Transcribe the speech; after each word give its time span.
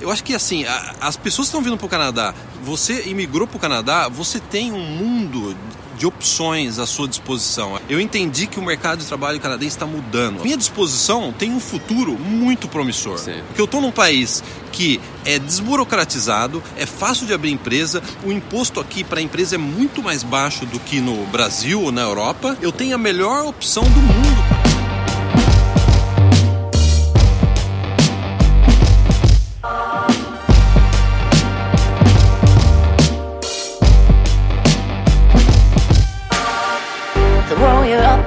eu 0.00 0.10
acho 0.10 0.22
que 0.24 0.34
assim, 0.34 0.64
a, 0.64 0.94
as 1.00 1.16
pessoas 1.16 1.48
que 1.48 1.50
estão 1.50 1.62
vindo 1.62 1.76
para 1.76 1.86
o 1.86 1.88
Canadá, 1.88 2.34
você 2.62 3.08
imigrou 3.08 3.46
para 3.46 3.56
o 3.56 3.60
Canadá, 3.60 4.08
você 4.08 4.40
tem 4.40 4.72
um 4.72 4.80
mundo 4.80 5.56
de 5.98 6.06
opções 6.06 6.78
à 6.78 6.86
sua 6.86 7.08
disposição. 7.08 7.78
Eu 7.88 8.00
entendi 8.00 8.46
que 8.46 8.58
o 8.58 8.62
mercado 8.62 9.00
de 9.00 9.04
trabalho 9.04 9.40
canadense 9.40 9.76
está 9.76 9.84
mudando. 9.84 10.42
minha 10.42 10.56
disposição 10.56 11.34
tem 11.36 11.50
um 11.50 11.58
futuro 11.58 12.12
muito 12.12 12.68
promissor. 12.68 13.18
Sim. 13.18 13.42
Porque 13.48 13.60
eu 13.60 13.64
estou 13.64 13.80
num 13.80 13.90
país 13.90 14.42
que 14.70 15.00
é 15.24 15.38
desburocratizado, 15.38 16.62
é 16.76 16.86
fácil 16.86 17.26
de 17.26 17.34
abrir 17.34 17.50
empresa, 17.50 18.00
o 18.24 18.30
imposto 18.30 18.78
aqui 18.78 19.02
para 19.02 19.18
a 19.18 19.22
empresa 19.22 19.56
é 19.56 19.58
muito 19.58 20.00
mais 20.00 20.22
baixo 20.22 20.64
do 20.66 20.78
que 20.78 21.00
no 21.00 21.26
Brasil 21.26 21.82
ou 21.82 21.90
na 21.90 22.02
Europa. 22.02 22.56
Eu 22.62 22.70
tenho 22.70 22.94
a 22.94 22.98
melhor 22.98 23.44
opção 23.46 23.82
do 23.82 24.00
mundo. 24.00 24.37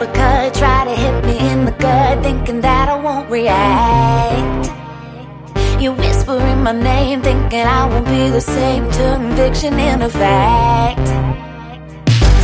Uppercut, 0.02 0.54
try 0.56 0.86
to 0.86 0.96
hit 0.96 1.26
me 1.26 1.38
in 1.52 1.66
the 1.66 1.72
gut, 1.72 2.24
thinking 2.24 2.62
that 2.62 2.90
I 2.90 3.00
won't 3.00 3.30
react. 3.30 4.72
You 5.82 5.94
whispering 5.94 6.64
my 6.64 6.72
name, 6.72 7.22
thinking 7.22 7.60
I 7.60 7.86
won't 7.86 8.06
be 8.06 8.30
the 8.30 8.42
same. 8.42 8.90
Turn 8.92 9.36
fiction 9.36 9.78
into 9.80 10.10
fact. 10.10 11.08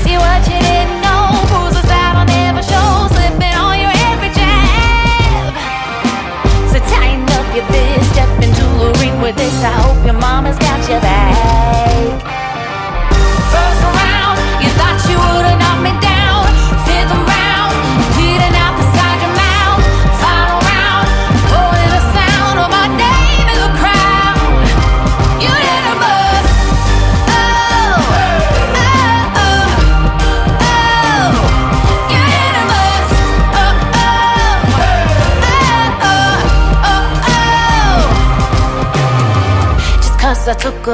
See 0.03 0.17
what 0.17 0.41
you 0.49 0.59
didn't 0.69 1.01
know, 1.01 1.25
bruises 1.49 1.87
that 1.89 2.13
I'll 2.17 2.25
never 2.25 2.61
show, 2.61 3.07
slipping 3.13 3.55
on 3.57 3.75
your 3.83 3.93
every 4.09 4.31
jab. 4.37 5.53
So 6.71 6.77
tighten 6.93 7.25
up 7.37 7.47
your 7.55 7.65
fist, 7.65 8.11
step 8.13 8.29
into 8.41 8.65
the 8.81 8.89
ring 9.01 9.19
with 9.21 9.35
this. 9.35 9.63
I 9.63 9.71
hope 9.81 10.05
your 10.05 10.19
mama's 10.19 10.57
got 10.59 10.87
your 10.89 11.01
back. 11.01 11.76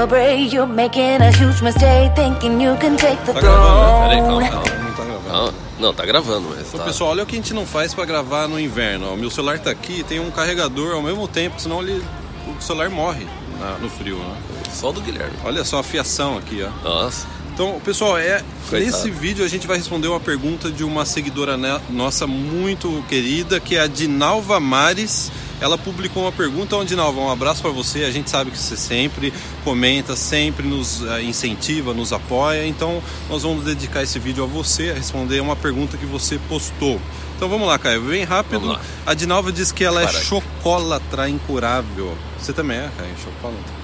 You're 0.03 0.67
making 0.67 1.21
a 1.21 1.31
huge 1.31 1.61
mistake, 1.61 2.13
thinking 2.13 2.59
you 2.59 2.75
can 2.75 2.97
take 2.97 3.23
the 3.25 3.31
tá 3.31 3.39
throne. 3.39 4.09
Peraí, 4.09 4.19
calma, 4.19 4.49
calma, 4.49 4.83
não 4.83 4.93
tá 4.93 5.05
gravando. 5.05 5.29
Não, 5.29 5.53
não 5.79 5.93
tá 5.93 6.05
gravando, 6.05 6.49
mas. 6.49 6.71
Tá. 6.73 6.83
Pessoal, 6.83 7.11
olha 7.11 7.23
o 7.23 7.25
que 7.25 7.35
a 7.35 7.37
gente 7.37 7.53
não 7.53 7.65
faz 7.65 7.93
para 7.93 8.03
gravar 8.03 8.49
no 8.49 8.59
inverno. 8.59 9.13
O 9.13 9.17
meu 9.17 9.31
celular 9.31 9.59
tá 9.59 9.71
aqui, 9.71 10.03
tem 10.03 10.19
um 10.19 10.29
carregador 10.29 10.93
ao 10.95 11.01
mesmo 11.01 11.25
tempo, 11.25 11.57
senão 11.57 11.81
ele, 11.81 12.03
o 12.45 12.61
celular 12.61 12.89
morre 12.89 13.25
na, 13.57 13.77
no 13.77 13.89
frio, 13.89 14.17
né? 14.17 14.35
Só 14.73 14.91
do 14.91 14.99
Guilherme. 14.99 15.37
Olha 15.45 15.63
só 15.63 15.79
a 15.79 15.83
fiação 15.83 16.38
aqui, 16.38 16.61
ó. 16.61 16.89
Nossa. 16.89 17.25
Então, 17.53 17.79
pessoal, 17.85 18.17
é 18.17 18.43
Coitado. 18.69 18.91
nesse 18.91 19.09
vídeo 19.09 19.45
a 19.45 19.47
gente 19.47 19.65
vai 19.67 19.77
responder 19.77 20.09
uma 20.09 20.19
pergunta 20.19 20.69
de 20.69 20.83
uma 20.83 21.05
seguidora 21.05 21.55
nossa 21.89 22.27
muito 22.27 23.01
querida, 23.07 23.57
que 23.59 23.77
é 23.77 23.79
a 23.79 23.88
Dinalva 23.88 24.59
Mares 24.59 25.31
ela 25.64 25.78
publicou 25.78 26.23
uma 26.23 26.31
pergunta 26.31 26.75
onde, 26.75 26.94
Nalva, 26.94 27.22
um 27.22 27.31
abraço 27.31 27.61
para 27.61 27.72
você. 27.72 28.03
A 28.03 28.11
gente 28.11 28.30
sabe 28.30 28.52
que 28.52 28.58
você 28.58 28.75
sempre 28.75 29.33
comenta, 29.64 30.14
sempre 30.14 30.67
nos 30.67 31.02
eh, 31.02 31.23
incentiva, 31.23 31.94
nos 31.94 32.11
apoia. 32.11 32.67
Então, 32.67 33.02
nós 33.30 33.44
vamos 33.44 33.64
dedicar 33.64 34.03
esse 34.03 34.19
vídeo 34.19 34.44
a 34.44 34.47
você, 34.47 34.89
a 34.89 34.94
responder 34.94 35.39
uma 35.39 35.56
pergunta 35.56 35.96
que 35.96 36.06
você 36.06 36.38
postou. 36.50 37.00
Então 37.38 37.47
vamos 37.47 37.66
lá, 37.66 37.79
Caio, 37.79 38.02
bem 38.02 38.25
rápido. 38.25 38.78
A 39.06 39.13
Dinalva 39.13 39.53
diz 39.53 39.72
que 39.72 39.85
ela 39.85 40.03
é 40.03 40.07
chocolatra 40.07 41.29
incurável. 41.29 42.13
Você 42.38 42.52
também 42.52 42.78
é, 42.78 42.90
Caio, 42.97 43.16
chocolatra? 43.23 43.82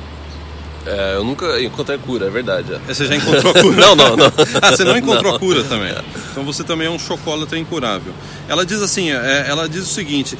É, 0.85 1.15
eu 1.15 1.23
nunca 1.23 1.61
encontrei 1.61 1.97
cura, 1.97 2.27
é 2.27 2.29
verdade. 2.29 2.73
É. 2.73 2.93
Você 2.93 3.05
já 3.05 3.15
encontrou 3.15 3.51
a 3.51 3.53
cura? 3.61 3.75
não, 3.75 3.95
não, 3.95 4.17
não. 4.17 4.25
ah, 4.61 4.71
você 4.71 4.83
não 4.83 4.97
encontrou 4.97 5.31
não. 5.31 5.35
a 5.35 5.39
cura 5.39 5.63
também. 5.63 5.93
Então 6.31 6.43
você 6.43 6.63
também 6.63 6.87
é 6.87 6.89
um 6.89 6.99
chocolate 6.99 7.57
incurável. 7.57 8.13
Ela 8.47 8.65
diz 8.65 8.81
assim, 8.81 9.11
é, 9.11 9.45
ela 9.47 9.67
diz 9.67 9.83
o 9.83 9.93
seguinte, 9.93 10.37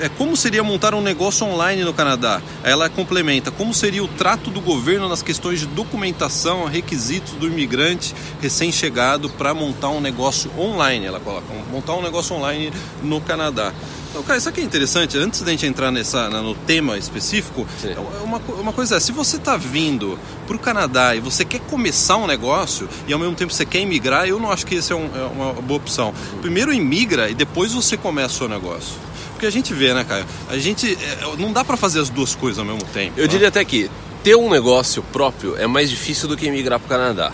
é 0.00 0.08
como 0.08 0.36
seria 0.36 0.62
montar 0.62 0.94
um 0.94 1.02
negócio 1.02 1.46
online 1.46 1.82
no 1.84 1.92
Canadá? 1.92 2.40
Ela 2.62 2.88
complementa, 2.88 3.50
como 3.50 3.74
seria 3.74 4.02
o 4.02 4.08
trato 4.08 4.50
do 4.50 4.60
governo 4.60 5.08
nas 5.08 5.22
questões 5.22 5.60
de 5.60 5.66
documentação, 5.66 6.64
requisitos 6.64 7.32
do 7.34 7.46
imigrante 7.46 8.14
recém-chegado 8.40 9.28
para 9.30 9.52
montar 9.52 9.90
um 9.90 10.00
negócio 10.00 10.50
online? 10.58 11.06
Ela 11.06 11.20
coloca, 11.20 11.46
montar 11.70 11.94
um 11.94 12.02
negócio 12.02 12.34
online 12.36 12.72
no 13.02 13.20
Canadá. 13.20 13.72
Então, 14.12 14.22
cara, 14.22 14.38
isso 14.38 14.48
aqui 14.50 14.60
é 14.60 14.64
interessante. 14.64 15.16
Antes 15.16 15.40
da 15.40 15.50
gente 15.50 15.64
entrar 15.64 15.90
nessa, 15.90 16.28
no 16.28 16.54
tema 16.54 16.98
específico, 16.98 17.66
Sim. 17.80 17.92
É 17.92 18.22
uma, 18.22 18.36
uma 18.60 18.72
coisa 18.72 18.96
é, 18.96 19.00
se 19.00 19.10
você 19.10 19.38
está 19.38 19.56
vindo 19.56 20.18
para 20.46 20.54
o 20.54 20.58
Canadá 20.58 21.16
e 21.16 21.20
você 21.20 21.46
quer 21.46 21.60
começar 21.60 22.18
um 22.18 22.26
negócio 22.26 22.86
e 23.08 23.12
ao 23.14 23.18
mesmo 23.18 23.34
tempo 23.34 23.54
você 23.54 23.64
quer 23.64 23.80
imigrar, 23.80 24.28
eu 24.28 24.38
não 24.38 24.52
acho 24.52 24.66
que 24.66 24.74
isso 24.74 24.92
é, 24.92 24.96
um, 24.96 25.08
é 25.16 25.24
uma 25.24 25.54
boa 25.54 25.78
opção. 25.78 26.12
Primeiro 26.42 26.74
imigra 26.74 27.30
e 27.30 27.34
depois 27.34 27.72
você 27.72 27.96
começa 27.96 28.34
o 28.34 28.36
seu 28.36 28.48
negócio. 28.50 28.92
Porque 29.30 29.46
a 29.46 29.50
gente 29.50 29.72
vê, 29.72 29.94
né, 29.94 30.04
Caio? 30.04 30.26
A 30.50 30.58
gente. 30.58 30.92
É, 30.92 31.36
não 31.38 31.50
dá 31.50 31.64
para 31.64 31.78
fazer 31.78 31.98
as 31.98 32.10
duas 32.10 32.34
coisas 32.34 32.58
ao 32.58 32.66
mesmo 32.66 32.84
tempo. 32.92 33.14
Eu 33.16 33.24
né? 33.24 33.28
diria 33.28 33.48
até 33.48 33.64
que 33.64 33.90
ter 34.22 34.36
um 34.36 34.50
negócio 34.50 35.02
próprio 35.04 35.56
é 35.56 35.66
mais 35.66 35.88
difícil 35.88 36.28
do 36.28 36.36
que 36.36 36.46
emigrar 36.46 36.78
para 36.78 36.86
o 36.86 36.88
Canadá. 36.90 37.32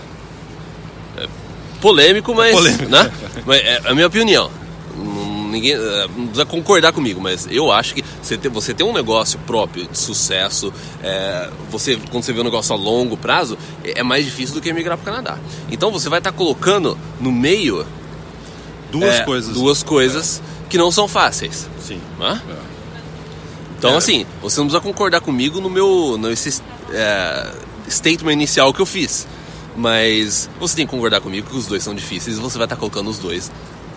É 1.17 1.27
polêmico, 1.81 2.33
mas. 2.37 2.51
É 2.51 2.53
polêmico. 2.53 2.89
Né? 2.89 3.13
mas 3.45 3.61
é 3.63 3.83
a 3.85 3.95
minha 3.95 4.07
opinião 4.07 4.49
ninguém 5.49 5.73
eh, 5.73 6.07
não 6.17 6.27
precisa 6.27 6.47
concordar 6.47 6.93
comigo, 6.93 7.21
mas 7.21 7.47
eu 7.51 7.73
acho 7.73 7.95
que 7.95 8.05
você 8.23 8.37
ter, 8.37 8.49
você 8.49 8.75
ter 8.75 8.85
um 8.85 8.93
negócio 8.93 9.39
próprio 9.41 9.87
de 9.87 9.99
sucesso, 9.99 10.73
é, 11.03 11.51
você 11.71 11.99
quando 12.11 12.25
você 12.25 12.33
vê 12.33 12.41
um 12.41 12.45
negócio 12.45 12.75
a 12.75 12.79
longo 12.79 13.17
prazo, 13.17 13.59
é, 13.85 14.01
é 14.01 14.03
mais 14.03 14.25
difícil 14.25 14.55
do 14.55 14.61
que 14.61 14.69
emigrar 14.69 14.97
para 14.97 15.03
o 15.03 15.15
Canadá. 15.15 15.39
Então 15.71 15.91
você 15.91 16.09
vai 16.09 16.19
estar 16.21 16.33
tá 16.33 16.37
colocando 16.37 16.97
no 17.21 17.33
meio 17.33 17.87
duas 18.91 19.17
é, 19.17 19.25
coisas, 19.25 19.55
duas 19.55 19.83
coisas 19.83 20.41
é. 20.41 20.69
que 20.69 20.79
não 20.79 20.91
são 20.91 21.09
fáceis. 21.09 21.69
Sim. 21.81 22.01
Né? 22.19 22.41
Então 23.79 23.97
assim, 23.97 24.27
você 24.43 24.61
não 24.61 24.67
precisa 24.67 24.81
concordar 24.81 25.21
comigo 25.21 25.61
no 25.61 25.71
meu 25.71 26.19
nesse 26.19 26.63
statement 27.89 28.33
inicial 28.33 28.73
que 28.73 28.81
eu 28.81 28.87
fiz. 28.87 29.27
Mas 29.77 30.51
você 30.59 30.75
tem 30.75 30.87
que 30.87 30.91
concordar 30.91 31.21
comigo 31.21 31.49
que 31.49 31.57
os 31.57 31.67
dois 31.67 31.85
são 31.85 31.95
difíceis 31.95 32.37
e 32.37 32.41
você 32.41 32.59
vai 32.59 32.65
estar 32.65 32.75
tá 32.75 32.81
colocando 32.81 33.09
os 33.09 33.19
dois 33.19 33.49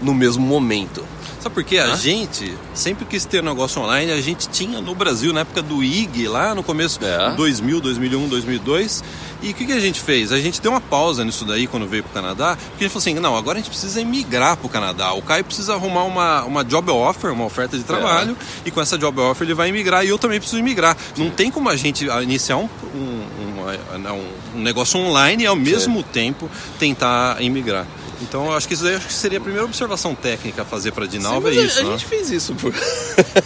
no 0.02 0.14
mesmo 0.14 0.46
momento. 0.46 1.04
Sabe 1.42 1.56
por 1.56 1.64
quê? 1.64 1.80
A 1.80 1.96
gente 1.96 2.56
sempre 2.72 3.04
quis 3.04 3.26
ter 3.26 3.42
negócio 3.42 3.82
online, 3.82 4.12
a 4.12 4.22
gente 4.22 4.48
tinha 4.48 4.80
no 4.80 4.94
Brasil, 4.94 5.34
na 5.34 5.40
época 5.40 5.64
do 5.64 5.84
IG, 5.84 6.28
lá 6.28 6.54
no 6.54 6.62
começo 6.62 7.00
é. 7.04 7.32
2000, 7.32 7.82
2001, 7.82 8.28
2002. 8.28 9.04
E 9.42 9.50
o 9.50 9.54
que, 9.56 9.66
que 9.66 9.72
a 9.72 9.80
gente 9.80 10.00
fez? 10.00 10.32
A 10.32 10.40
gente 10.40 10.62
deu 10.62 10.72
uma 10.72 10.80
pausa 10.80 11.26
nisso 11.26 11.44
daí 11.44 11.66
quando 11.66 11.88
veio 11.88 12.04
para 12.04 12.12
o 12.12 12.14
Canadá, 12.14 12.56
porque 12.56 12.84
a 12.84 12.88
gente 12.88 12.94
falou 12.94 13.00
assim: 13.00 13.14
não, 13.16 13.36
agora 13.36 13.58
a 13.58 13.62
gente 13.62 13.72
precisa 13.72 14.00
emigrar 14.00 14.56
para 14.56 14.68
o 14.68 14.70
Canadá. 14.70 15.14
O 15.14 15.22
Caio 15.24 15.44
precisa 15.44 15.74
arrumar 15.74 16.04
uma, 16.04 16.44
uma 16.44 16.64
job 16.64 16.92
offer, 16.92 17.32
uma 17.32 17.46
oferta 17.46 17.76
de 17.76 17.84
trabalho, 17.84 18.38
é. 18.40 18.68
e 18.68 18.70
com 18.70 18.80
essa 18.80 18.96
job 18.96 19.20
offer 19.20 19.48
ele 19.48 19.56
vai 19.56 19.70
emigrar 19.70 20.06
e 20.06 20.10
eu 20.10 20.20
também 20.20 20.40
preciso 20.40 20.62
emigrar. 20.62 20.96
Não 21.18 21.32
tem 21.32 21.50
como 21.50 21.70
a 21.70 21.76
gente 21.76 22.06
iniciar 22.22 22.58
um, 22.58 22.70
um, 22.94 23.68
um, 23.98 24.58
um 24.58 24.62
negócio 24.62 25.00
online 25.00 25.44
e 25.44 25.48
ao 25.48 25.56
mesmo 25.56 26.02
Sim. 26.02 26.06
tempo 26.14 26.52
tentar 26.78 27.42
emigrar. 27.42 27.88
Então 28.22 28.46
eu 28.46 28.54
acho 28.54 28.68
que 28.68 28.74
isso 28.74 28.84
daí 28.84 29.00
seria 29.10 29.40
a 29.40 29.42
primeira 29.42 29.66
observação 29.66 30.14
técnica 30.14 30.62
a 30.62 30.66
fazer 30.66 30.92
para 30.92 31.06
Dinalva 31.06 31.52
Sim, 31.52 31.60
é 31.60 31.62
isso. 31.64 31.80
A, 31.80 31.84
né? 31.84 31.92
gente 31.92 32.06
fez 32.06 32.32
isso, 32.32 32.56
por... 32.56 32.74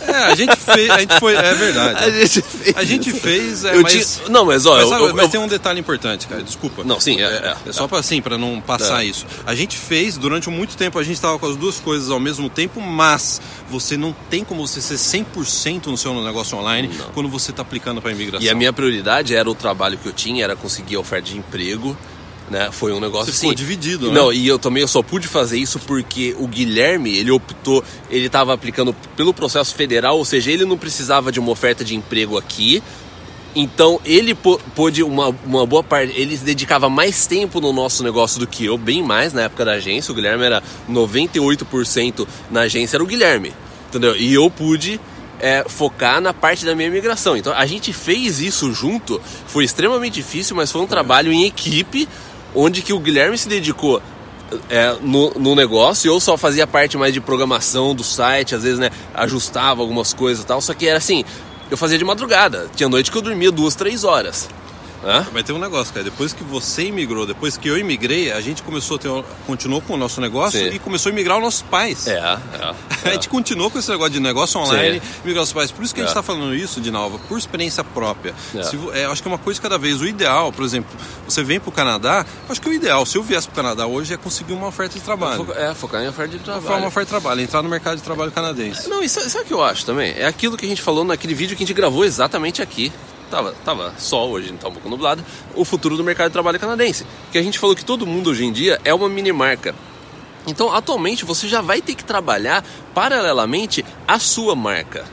É, 0.08 0.16
a 0.16 0.36
gente 0.36 0.56
fez, 0.56 0.90
a 0.90 1.00
gente 1.00 1.20
foi, 1.20 1.36
é 1.36 1.54
verdade. 1.54 2.04
A 2.04 2.10
gente 2.10 2.42
fez. 2.42 2.78
A 2.78 2.84
gente 2.84 3.14
fez, 3.14 3.66
é, 3.66 3.76
mas, 3.76 4.16
tinha... 4.18 4.30
não, 4.30 4.46
mas 4.46 4.66
ó, 4.66 4.76
mas, 4.76 4.92
eu, 4.92 5.16
mas 5.16 5.26
eu, 5.26 5.30
tem 5.30 5.40
um 5.40 5.48
detalhe 5.48 5.80
importante, 5.80 6.28
cara. 6.28 6.42
Desculpa. 6.44 6.84
Não, 6.84 7.00
sim, 7.00 7.22
é, 7.22 7.26
é, 7.26 7.56
é 7.68 7.72
só 7.72 7.88
para 7.88 8.00
assim, 8.00 8.22
para 8.22 8.38
não 8.38 8.62
passar 8.62 9.04
é. 9.04 9.08
isso. 9.08 9.26
A 9.46 9.56
gente 9.56 9.78
fez 9.78 10.18
durante 10.18 10.50
muito 10.50 10.76
tempo, 10.78 10.98
a 11.00 11.04
gente 11.04 11.16
estava 11.16 11.38
com 11.40 11.48
as 11.48 11.56
duas 11.56 11.80
coisas 11.80 12.10
ao 12.10 12.20
mesmo 12.20 12.50
tempo, 12.50 12.80
mas 12.80 13.42
você 13.70 13.98
não 13.98 14.16
tem 14.30 14.44
como 14.44 14.66
você 14.66 14.82
ser 14.82 14.96
100% 14.96 15.88
no 15.88 15.98
seu 15.98 16.14
negócio 16.22 16.58
online 16.58 16.88
não. 16.88 17.10
quando 17.12 17.30
você 17.30 17.52
está 17.52 17.62
aplicando 17.62 18.02
para 18.02 18.12
imigração. 18.12 18.46
E 18.46 18.50
a 18.50 18.56
minha 18.56 18.72
prioridade 18.72 19.36
era 19.36 19.50
o 19.50 19.56
trabalho 19.56 19.98
que 19.98 20.08
eu 20.08 20.14
tinha, 20.14 20.44
era 20.44 20.56
conseguir 20.56 20.96
a 20.96 21.00
oferta 21.00 21.30
de 21.30 21.38
emprego 21.38 21.98
né? 22.50 22.70
Foi 22.72 22.94
um 22.94 23.00
negócio 23.00 23.26
Você 23.26 23.32
assim. 23.32 23.40
Ficou 23.42 23.56
dividido, 23.56 24.08
né? 24.08 24.14
Não, 24.14 24.32
e 24.32 24.48
eu 24.48 24.60
também 24.60 24.82
eu 24.82 24.88
só 24.88 25.02
pude 25.02 25.28
fazer 25.28 25.58
isso 25.58 25.80
porque 25.80 26.36
o 26.40 26.48
Guilherme, 26.48 27.18
ele 27.18 27.32
optou, 27.32 27.84
ele 28.10 28.28
estava 28.28 28.54
aplicando 28.54 28.96
pelo 29.16 29.34
processo 29.34 29.74
federal, 29.74 30.18
ou 30.18 30.26
seja, 30.26 30.52
ele 30.52 30.66
não 30.66 30.78
precisava 30.78 31.32
de 31.32 31.40
uma 31.40 31.52
oferta 31.52 31.84
de 31.84 31.96
emprego 31.96 32.38
aqui. 32.38 32.84
Então 33.56 34.02
ele 34.04 34.36
pôde 34.36 35.02
uma, 35.02 35.34
uma 35.46 35.66
boa 35.66 35.82
parte, 35.82 36.14
ele 36.20 36.36
dedicava 36.36 36.90
mais 36.90 37.26
tempo 37.26 37.62
no 37.62 37.72
nosso 37.72 38.04
negócio 38.04 38.38
do 38.38 38.46
que 38.46 38.66
eu, 38.66 38.78
bem 38.78 39.02
mais 39.02 39.32
na 39.32 39.44
época 39.44 39.64
da 39.64 39.74
agência. 39.74 40.12
O 40.12 40.16
Guilherme 40.16 40.44
era 40.44 40.62
98% 40.90 42.28
na 42.52 42.62
agência, 42.62 42.98
era 42.98 43.04
o 43.04 43.08
Guilherme, 43.08 43.54
entendeu? 43.88 44.16
E 44.18 44.34
eu 44.34 44.50
pude 44.52 45.00
é, 45.40 45.64
focar 45.68 46.20
na 46.20 46.34
parte 46.34 46.66
da 46.66 46.76
minha 46.76 46.90
imigração. 46.90 47.38
Então 47.38 47.54
a 47.54 47.66
gente 47.66 47.94
fez 47.94 48.40
isso 48.40 48.74
junto, 48.74 49.22
foi 49.48 49.64
extremamente 49.64 50.16
difícil, 50.16 50.54
mas 50.56 50.70
foi 50.70 50.82
um 50.82 50.88
trabalho 50.88 51.32
em 51.32 51.46
equipe, 51.46 52.10
onde 52.56 52.82
que 52.82 52.94
o 52.94 53.00
Guilherme 53.00 53.38
se 53.38 53.48
dedicou 53.48 54.02
é, 54.70 54.96
no, 55.02 55.32
no, 55.32 55.56
negócio, 55.56 56.10
eu 56.10 56.20
só 56.20 56.38
fazia 56.38 56.66
parte 56.66 56.98
mais 56.98 57.14
de 57.14 57.20
programação 57.20 57.94
do 57.94 58.04
site, 58.04 58.56
às 58.56 58.64
vezes, 58.64 58.80
né, 58.80 58.90
ajustava 59.14 59.82
algumas 59.82 60.14
coisas 60.14 60.44
e 60.44 60.48
tal, 60.48 60.62
só 60.62 60.74
que 60.74 60.88
era 60.88 60.98
assim, 60.98 61.26
eu 61.70 61.78
fazia 61.78 61.98
de 61.98 62.06
madrugada, 62.06 62.70
tinha 62.76 62.88
noite 62.88 63.12
que 63.12 63.18
eu 63.18 63.22
dormia 63.22 63.52
duas, 63.52 63.76
três 63.76 64.04
horas. 64.04 64.48
Hã? 65.06 65.28
Mas 65.32 65.44
tem 65.44 65.56
um 65.56 65.60
negócio, 65.60 65.94
cara. 65.94 66.04
Depois 66.04 66.34
que 66.34 66.44
você 66.44 66.86
imigrou, 66.86 67.28
depois 67.28 67.56
que 67.56 67.68
eu 67.68 67.78
imigrei, 67.78 68.32
a 68.32 68.42
gente 68.42 68.64
começou 68.64 68.98
a 68.98 69.00
ter, 69.00 69.24
continuou 69.46 69.80
com 69.80 69.94
o 69.94 69.98
nosso 69.98 70.20
negócio 70.20 70.60
Sim. 70.60 70.76
e 70.76 70.80
começou 70.80 71.12
a 71.12 71.14
imigrar 71.14 71.38
os 71.38 71.44
nossos 71.44 71.62
pais. 71.62 72.08
É, 72.08 72.14
é, 72.14 72.16
é. 72.16 72.76
A 73.06 73.14
gente 73.14 73.30
continuou 73.30 73.70
com 73.70 73.78
esse 73.78 73.90
negócio 73.90 74.14
de 74.14 74.20
negócio 74.20 74.60
online, 74.60 75.00
Sim. 75.00 75.22
imigrar 75.24 75.44
os 75.44 75.54
pais. 75.54 75.70
Por 75.70 75.84
isso 75.84 75.94
que 75.94 76.02
a 76.02 76.04
gente 76.04 76.10
está 76.10 76.22
é. 76.22 76.24
falando 76.24 76.56
isso, 76.56 76.82
de 76.82 76.90
Nova, 76.90 77.20
por 77.20 77.38
experiência 77.38 77.84
própria. 77.84 78.34
É. 78.56 78.64
Se, 78.64 78.78
é, 78.94 79.06
acho 79.06 79.22
que 79.22 79.28
é 79.28 79.32
uma 79.32 79.38
coisa 79.38 79.62
cada 79.62 79.78
vez. 79.78 80.02
O 80.02 80.08
ideal, 80.08 80.52
por 80.52 80.66
exemplo, 80.66 80.90
você 81.28 81.44
vem 81.44 81.60
para 81.60 81.70
o 81.70 81.72
Canadá, 81.72 82.26
acho 82.50 82.60
que 82.60 82.68
o 82.68 82.74
ideal, 82.74 83.06
se 83.06 83.16
eu 83.16 83.22
viesse 83.22 83.48
para 83.48 83.54
o 83.54 83.56
Canadá 83.58 83.86
hoje, 83.86 84.14
é 84.14 84.18
conseguir 84.18 84.54
uma 84.54 84.68
oferta 84.68 84.98
de 84.98 85.02
trabalho. 85.02 85.48
É, 85.56 85.74
focar 85.76 86.02
em 86.02 86.08
oferta 86.08 86.36
de 86.36 86.44
trabalho. 86.44 86.64
Focar 86.64 86.80
uma 86.80 86.88
oferta 86.88 87.06
de 87.06 87.22
trabalho, 87.22 87.42
entrar 87.42 87.62
no 87.62 87.70
mercado 87.70 87.98
de 87.98 88.04
trabalho 88.04 88.32
canadense. 88.32 88.90
Não, 88.90 89.04
e 89.04 89.08
sabe, 89.08 89.30
sabe 89.30 89.46
o 89.46 89.48
que 89.48 89.54
eu 89.54 89.64
acho 89.64 89.86
também? 89.86 90.16
É 90.18 90.26
aquilo 90.26 90.58
que 90.58 90.66
a 90.66 90.70
gente 90.70 90.82
falou 90.82 91.04
naquele 91.04 91.36
vídeo 91.36 91.56
que 91.56 91.64
a 91.64 91.68
gente 91.68 91.76
gravou 91.76 92.04
exatamente 92.04 92.62
aqui 92.62 92.92
tava, 93.36 93.52
tava 93.66 93.94
sol 93.98 94.32
hoje, 94.32 94.54
tá 94.54 94.70
um 94.70 94.72
pouco 94.72 94.88
nublado, 94.88 95.24
o 95.56 95.66
futuro 95.66 95.98
do 95.98 96.04
mercado 96.04 96.28
de 96.28 96.34
trabalho 96.34 96.60
canadense. 96.60 97.06
Que 97.32 97.38
a 97.38 97.44
gente 97.44 97.60
falou 97.60 97.76
que 97.76 97.84
todo 97.84 98.08
mundo 98.08 98.30
hoje 98.30 98.46
em 98.46 98.52
dia 98.52 98.80
é 98.86 98.94
uma 98.94 99.10
mini 99.10 99.34
marca. 99.34 99.76
Então, 100.48 100.72
atualmente, 100.74 101.26
você 101.26 101.48
já 101.48 101.60
vai 101.60 101.82
ter 101.82 101.96
que 101.96 102.04
trabalhar 102.04 102.64
paralelamente 102.94 103.84
a 104.08 104.20
sua 104.20 104.56
marca 104.56 105.04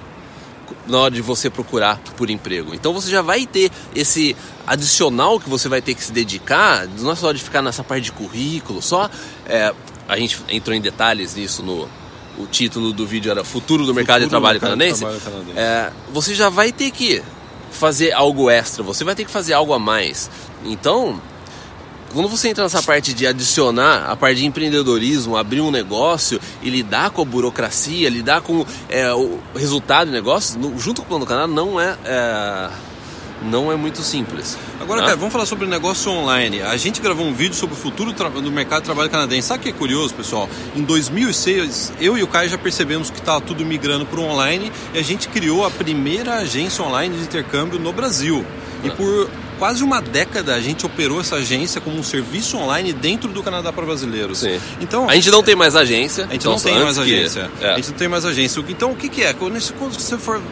na 0.86 0.98
hora 0.98 1.14
de 1.14 1.22
você 1.22 1.50
procurar 1.50 1.98
por 2.16 2.30
emprego. 2.30 2.74
Então, 2.74 2.92
você 2.92 3.10
já 3.10 3.22
vai 3.22 3.46
ter 3.46 3.70
esse 3.94 4.36
adicional 4.66 5.40
que 5.40 5.48
você 5.48 5.68
vai 5.68 5.82
ter 5.82 5.94
que 5.94 6.04
se 6.04 6.12
dedicar, 6.12 6.86
não 6.86 7.12
é 7.12 7.16
só 7.16 7.32
de 7.32 7.42
ficar 7.42 7.62
nessa 7.62 7.82
parte 7.82 8.04
de 8.04 8.12
currículo, 8.12 8.80
só. 8.80 9.10
É, 9.46 9.74
a 10.08 10.16
gente 10.16 10.38
entrou 10.48 10.76
em 10.76 10.80
detalhes 10.80 11.34
nisso 11.34 11.62
no, 11.62 11.88
o 12.38 12.46
título 12.46 12.92
do 12.92 13.06
vídeo 13.06 13.30
era 13.30 13.42
Futuro 13.42 13.86
do 13.86 13.94
Mercado, 13.94 14.22
Futuro 14.22 14.26
de, 14.26 14.30
trabalho 14.30 14.60
mercado 14.60 14.70
canadense, 14.70 15.04
de 15.04 15.20
Trabalho 15.20 15.20
Canadense. 15.20 15.58
É, 15.58 15.92
você 16.12 16.34
já 16.34 16.48
vai 16.48 16.72
ter 16.72 16.90
que 16.90 17.22
fazer 17.72 18.12
algo 18.12 18.48
extra, 18.50 18.82
você 18.82 19.04
vai 19.04 19.14
ter 19.14 19.24
que 19.24 19.30
fazer 19.30 19.54
algo 19.54 19.72
a 19.72 19.78
mais. 19.78 20.30
Então, 20.64 21.20
quando 22.12 22.28
você 22.28 22.48
entra 22.48 22.62
nessa 22.62 22.82
parte 22.82 23.14
de 23.14 23.26
adicionar 23.26 24.10
a 24.10 24.14
parte 24.14 24.38
de 24.38 24.46
empreendedorismo, 24.46 25.36
abrir 25.36 25.60
um 25.60 25.70
negócio 25.70 26.40
e 26.62 26.68
lidar 26.68 27.10
com 27.10 27.22
a 27.22 27.24
burocracia, 27.24 28.08
lidar 28.08 28.42
com 28.42 28.64
é, 28.88 29.12
o 29.14 29.38
resultado 29.54 30.08
do 30.08 30.12
negócio, 30.12 30.58
no, 30.58 30.78
junto 30.78 31.00
com 31.00 31.06
o 31.06 31.08
plano 31.08 31.24
do 31.24 31.28
canal, 31.28 31.48
não 31.48 31.80
é, 31.80 31.96
é 32.04 32.70
não 33.44 33.70
é 33.70 33.76
muito 33.76 34.02
simples. 34.02 34.56
Agora, 34.80 35.00
né? 35.00 35.06
cara, 35.06 35.16
vamos 35.16 35.32
falar 35.32 35.46
sobre 35.46 35.64
o 35.64 35.68
negócio 35.68 36.10
online. 36.10 36.62
A 36.62 36.76
gente 36.76 37.00
gravou 37.00 37.26
um 37.26 37.32
vídeo 37.32 37.54
sobre 37.54 37.74
o 37.74 37.78
futuro 37.78 38.12
do 38.12 38.50
mercado 38.50 38.80
de 38.80 38.86
trabalho 38.86 39.10
canadense. 39.10 39.48
Sabe 39.48 39.60
o 39.60 39.62
que 39.64 39.68
é 39.70 39.72
curioso, 39.72 40.14
pessoal? 40.14 40.48
Em 40.74 40.82
2006, 40.82 41.92
eu 42.00 42.16
e 42.16 42.22
o 42.22 42.26
Caio 42.26 42.48
já 42.48 42.58
percebemos 42.58 43.10
que 43.10 43.18
estava 43.18 43.40
tudo 43.40 43.64
migrando 43.64 44.06
para 44.06 44.20
o 44.20 44.24
online 44.24 44.72
e 44.94 44.98
a 44.98 45.02
gente 45.02 45.28
criou 45.28 45.64
a 45.64 45.70
primeira 45.70 46.34
agência 46.34 46.84
online 46.84 47.16
de 47.16 47.22
intercâmbio 47.22 47.78
no 47.78 47.92
Brasil. 47.92 48.44
E 48.84 48.88
ah. 48.88 48.94
por 48.94 49.30
quase 49.62 49.84
uma 49.84 50.02
década 50.02 50.56
a 50.56 50.60
gente 50.60 50.84
operou 50.84 51.20
essa 51.20 51.36
agência 51.36 51.80
como 51.80 51.96
um 51.96 52.02
serviço 52.02 52.56
online 52.56 52.92
dentro 52.92 53.28
do 53.30 53.44
Canadá 53.44 53.72
para 53.72 53.86
brasileiros. 53.86 54.38
Sim. 54.38 54.60
Então, 54.80 55.08
a 55.08 55.14
gente 55.14 55.30
não 55.30 55.40
tem 55.40 55.54
mais 55.54 55.76
agência. 55.76 56.26
A 56.28 56.32
gente 56.32 56.46
não 56.46 56.58
tem 56.58 56.80
mais 56.80 56.98
agência. 56.98 57.48
Que... 57.56 57.64
É. 57.64 57.70
A 57.70 57.76
gente 57.76 57.90
não 57.90 57.96
tem 57.96 58.08
mais 58.08 58.24
agência. 58.24 58.64
Então 58.68 58.90
o 58.90 58.96
que, 58.96 59.08
que 59.08 59.22
é? 59.22 59.32
Quando 59.32 59.60
você 59.60 60.18
for 60.18 60.42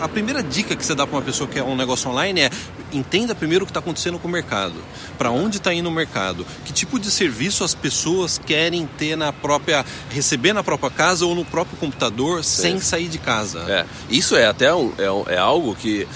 a 0.00 0.08
primeira 0.08 0.42
dica 0.42 0.74
que 0.74 0.84
você 0.84 0.94
dá 0.94 1.06
para 1.06 1.16
uma 1.16 1.22
pessoa 1.22 1.46
que 1.46 1.58
é 1.58 1.62
um 1.62 1.76
negócio 1.76 2.08
online 2.10 2.42
é 2.42 2.50
entenda 2.92 3.34
primeiro 3.34 3.64
o 3.64 3.66
que 3.66 3.70
está 3.70 3.80
acontecendo 3.80 4.18
com 4.18 4.28
o 4.28 4.30
mercado, 4.30 4.74
para 5.18 5.30
onde 5.30 5.58
está 5.58 5.74
indo 5.74 5.88
o 5.88 5.92
mercado, 5.92 6.46
que 6.64 6.72
tipo 6.72 6.98
de 6.98 7.10
serviço 7.10 7.62
as 7.64 7.74
pessoas 7.74 8.38
querem 8.38 8.86
ter 8.96 9.16
na 9.16 9.30
própria 9.30 9.84
receber 10.10 10.54
na 10.54 10.62
própria 10.62 10.90
casa 10.90 11.26
ou 11.26 11.34
no 11.34 11.44
próprio 11.44 11.76
computador 11.76 12.42
Sim. 12.42 12.62
sem 12.62 12.80
sair 12.80 13.08
de 13.08 13.18
casa. 13.18 13.60
É. 13.68 13.84
Isso 14.08 14.36
é 14.36 14.46
até 14.46 14.74
um, 14.74 14.92
é, 14.96 15.34
é 15.34 15.38
algo 15.38 15.74
que 15.74 16.08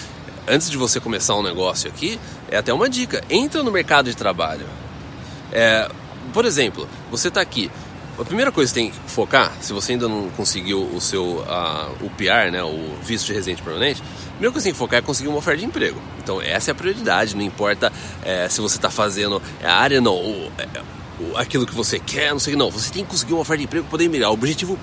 antes 0.46 0.70
de 0.70 0.76
você 0.76 1.00
começar 1.00 1.34
um 1.34 1.42
negócio 1.42 1.88
aqui 1.88 2.18
é 2.50 2.56
até 2.56 2.72
uma 2.72 2.88
dica. 2.88 3.22
Entra 3.28 3.62
no 3.62 3.70
mercado 3.70 4.10
de 4.10 4.16
trabalho. 4.16 4.66
É, 5.52 5.90
por 6.32 6.44
exemplo, 6.44 6.88
você 7.10 7.28
está 7.28 7.40
aqui, 7.40 7.70
a 8.18 8.24
primeira 8.24 8.52
coisa 8.52 8.72
que 8.72 8.80
tem 8.80 8.90
que 8.90 8.98
focar, 9.06 9.52
se 9.60 9.72
você 9.72 9.92
ainda 9.92 10.08
não 10.08 10.28
conseguiu 10.30 10.82
o 10.82 11.00
seu 11.00 11.24
uh, 11.24 12.04
o 12.04 12.10
PR, 12.10 12.50
né, 12.52 12.62
o 12.62 12.94
visto 13.02 13.26
de 13.26 13.32
residente 13.32 13.62
permanente, 13.62 14.02
a 14.02 14.30
primeira 14.32 14.52
coisa 14.52 14.58
que 14.58 14.64
tem 14.64 14.72
que 14.72 14.78
focar 14.78 14.98
é 14.98 15.02
conseguir 15.02 15.28
uma 15.28 15.38
oferta 15.38 15.60
de 15.60 15.66
emprego. 15.66 16.00
Então 16.22 16.40
essa 16.40 16.70
é 16.70 16.72
a 16.72 16.74
prioridade, 16.74 17.34
não 17.34 17.42
importa 17.42 17.92
é, 18.22 18.48
se 18.48 18.60
você 18.60 18.76
está 18.76 18.90
fazendo 18.90 19.40
é, 19.60 19.66
a 19.66 19.74
área 19.74 20.00
não, 20.00 20.14
o, 20.14 20.52
é, 20.58 20.68
aquilo 21.36 21.66
que 21.66 21.74
você 21.74 21.98
quer, 21.98 22.30
não 22.32 22.38
sei 22.38 22.56
não. 22.56 22.70
Você 22.70 22.92
tem 22.92 23.04
que 23.04 23.10
conseguir 23.10 23.32
uma 23.32 23.40
oferta 23.40 23.58
de 23.58 23.64
emprego 23.64 23.84
para 23.84 23.90
poder 23.90 24.08
mirar. 24.08 24.30
O 24.30 24.34
objetivo, 24.34 24.78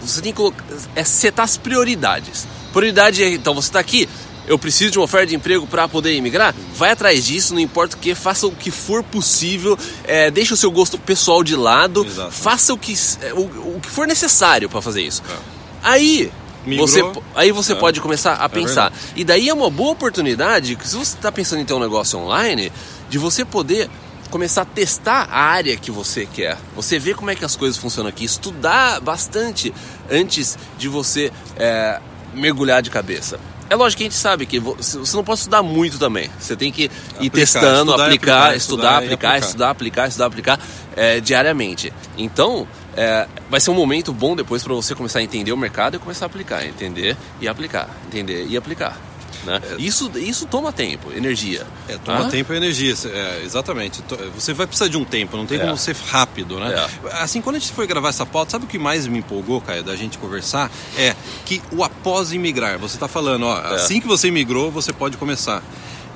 você 0.00 0.20
tem 0.20 0.32
que 0.32 0.36
colocar, 0.36 0.64
é 0.94 1.04
setar 1.04 1.44
as 1.44 1.56
prioridades. 1.56 2.46
Prioridade 2.72 3.22
é, 3.22 3.28
então 3.30 3.54
você 3.54 3.68
está 3.68 3.78
aqui, 3.78 4.08
eu 4.46 4.58
preciso 4.58 4.92
de 4.92 4.98
uma 4.98 5.04
oferta 5.04 5.26
de 5.26 5.34
emprego 5.34 5.66
para 5.66 5.88
poder 5.88 6.14
imigrar, 6.14 6.54
vai 6.74 6.90
atrás 6.90 7.24
disso, 7.24 7.54
não 7.54 7.60
importa 7.60 7.96
o 7.96 7.98
que, 7.98 8.14
faça 8.14 8.46
o 8.46 8.52
que 8.52 8.70
for 8.70 9.02
possível, 9.02 9.78
é, 10.04 10.30
deixe 10.30 10.52
o 10.52 10.56
seu 10.56 10.70
gosto 10.70 10.98
pessoal 10.98 11.42
de 11.42 11.56
lado, 11.56 12.04
Exato. 12.04 12.32
faça 12.32 12.72
o 12.72 12.78
que, 12.78 12.94
é, 13.22 13.32
o, 13.32 13.76
o 13.76 13.80
que 13.80 13.88
for 13.88 14.06
necessário 14.06 14.68
para 14.68 14.80
fazer 14.82 15.02
isso. 15.02 15.22
É. 15.28 15.36
Aí 15.82 16.32
você, 16.78 17.02
aí 17.34 17.52
você 17.52 17.72
é. 17.72 17.76
pode 17.76 18.00
começar 18.00 18.40
a 18.40 18.44
é 18.44 18.48
pensar. 18.48 18.92
e 19.14 19.24
daí 19.24 19.48
é 19.48 19.54
uma 19.54 19.68
boa 19.68 19.92
oportunidade, 19.92 20.78
se 20.82 20.96
você 20.96 21.16
está 21.16 21.30
pensando 21.30 21.60
em 21.60 21.64
ter 21.64 21.74
um 21.74 21.80
negócio 21.80 22.18
online, 22.18 22.72
de 23.08 23.18
você 23.18 23.44
poder 23.44 23.90
começar 24.30 24.62
a 24.62 24.64
testar 24.64 25.28
a 25.30 25.42
área 25.42 25.76
que 25.76 25.90
você 25.90 26.26
quer. 26.26 26.58
Você 26.74 26.98
ver 26.98 27.14
como 27.14 27.30
é 27.30 27.36
que 27.36 27.44
as 27.44 27.54
coisas 27.54 27.78
funcionam 27.78 28.08
aqui, 28.08 28.24
estudar 28.24 29.00
bastante 29.00 29.72
antes 30.10 30.58
de 30.76 30.88
você 30.88 31.30
é, 31.56 32.00
mergulhar 32.34 32.82
de 32.82 32.90
cabeça. 32.90 33.38
É 33.70 33.74
lógico 33.74 33.98
que 33.98 34.04
a 34.04 34.06
gente 34.06 34.18
sabe 34.18 34.46
que 34.46 34.58
você 34.58 35.16
não 35.16 35.24
pode 35.24 35.40
estudar 35.40 35.62
muito 35.62 35.98
também. 35.98 36.30
Você 36.38 36.54
tem 36.54 36.70
que 36.70 36.84
ir 36.84 36.90
aplicar, 37.28 37.34
testando, 37.34 37.90
estudar, 37.90 38.04
aplicar, 38.04 38.56
estudar, 38.56 38.96
aplicar, 38.96 39.14
aplicar, 39.14 39.38
estudar, 39.38 39.70
aplicar, 39.70 40.08
estudar, 40.08 40.26
aplicar 40.26 40.60
é, 40.96 41.20
diariamente. 41.20 41.92
Então, 42.18 42.68
é, 42.96 43.26
vai 43.50 43.60
ser 43.60 43.70
um 43.70 43.74
momento 43.74 44.12
bom 44.12 44.36
depois 44.36 44.62
para 44.62 44.74
você 44.74 44.94
começar 44.94 45.18
a 45.18 45.22
entender 45.22 45.52
o 45.52 45.56
mercado 45.56 45.96
e 45.96 45.98
começar 45.98 46.26
a 46.26 46.28
aplicar, 46.28 46.64
entender 46.66 47.16
e 47.40 47.48
aplicar, 47.48 47.88
entender 48.06 48.46
e 48.46 48.56
aplicar. 48.56 49.13
Né? 49.44 49.60
É, 49.62 49.76
isso, 49.78 50.10
isso 50.16 50.46
toma 50.46 50.72
tempo, 50.72 51.12
energia. 51.12 51.66
É, 51.88 51.98
toma 51.98 52.26
ah? 52.26 52.28
tempo 52.28 52.52
e 52.52 52.56
energia, 52.56 52.94
é, 53.06 53.42
exatamente. 53.44 54.02
Você 54.34 54.52
vai 54.52 54.66
precisar 54.66 54.88
de 54.88 54.96
um 54.96 55.04
tempo, 55.04 55.36
não 55.36 55.46
tem 55.46 55.58
é. 55.58 55.64
como 55.64 55.76
ser 55.76 55.96
rápido, 56.08 56.58
né? 56.58 56.88
É. 57.04 57.22
Assim, 57.22 57.40
quando 57.40 57.56
a 57.56 57.58
gente 57.58 57.72
foi 57.72 57.86
gravar 57.86 58.08
essa 58.08 58.26
pauta, 58.26 58.52
sabe 58.52 58.64
o 58.64 58.68
que 58.68 58.78
mais 58.78 59.06
me 59.06 59.18
empolgou, 59.18 59.60
Caio, 59.60 59.82
da 59.82 59.96
gente 59.96 60.18
conversar? 60.18 60.70
É 60.96 61.14
que 61.44 61.62
o 61.72 61.84
após 61.84 62.32
imigrar, 62.32 62.78
você 62.78 62.96
está 62.96 63.08
falando, 63.08 63.46
ó, 63.46 63.56
é. 63.58 63.74
assim 63.74 64.00
que 64.00 64.06
você 64.06 64.28
imigrou, 64.28 64.70
você 64.70 64.92
pode 64.92 65.16
começar. 65.16 65.62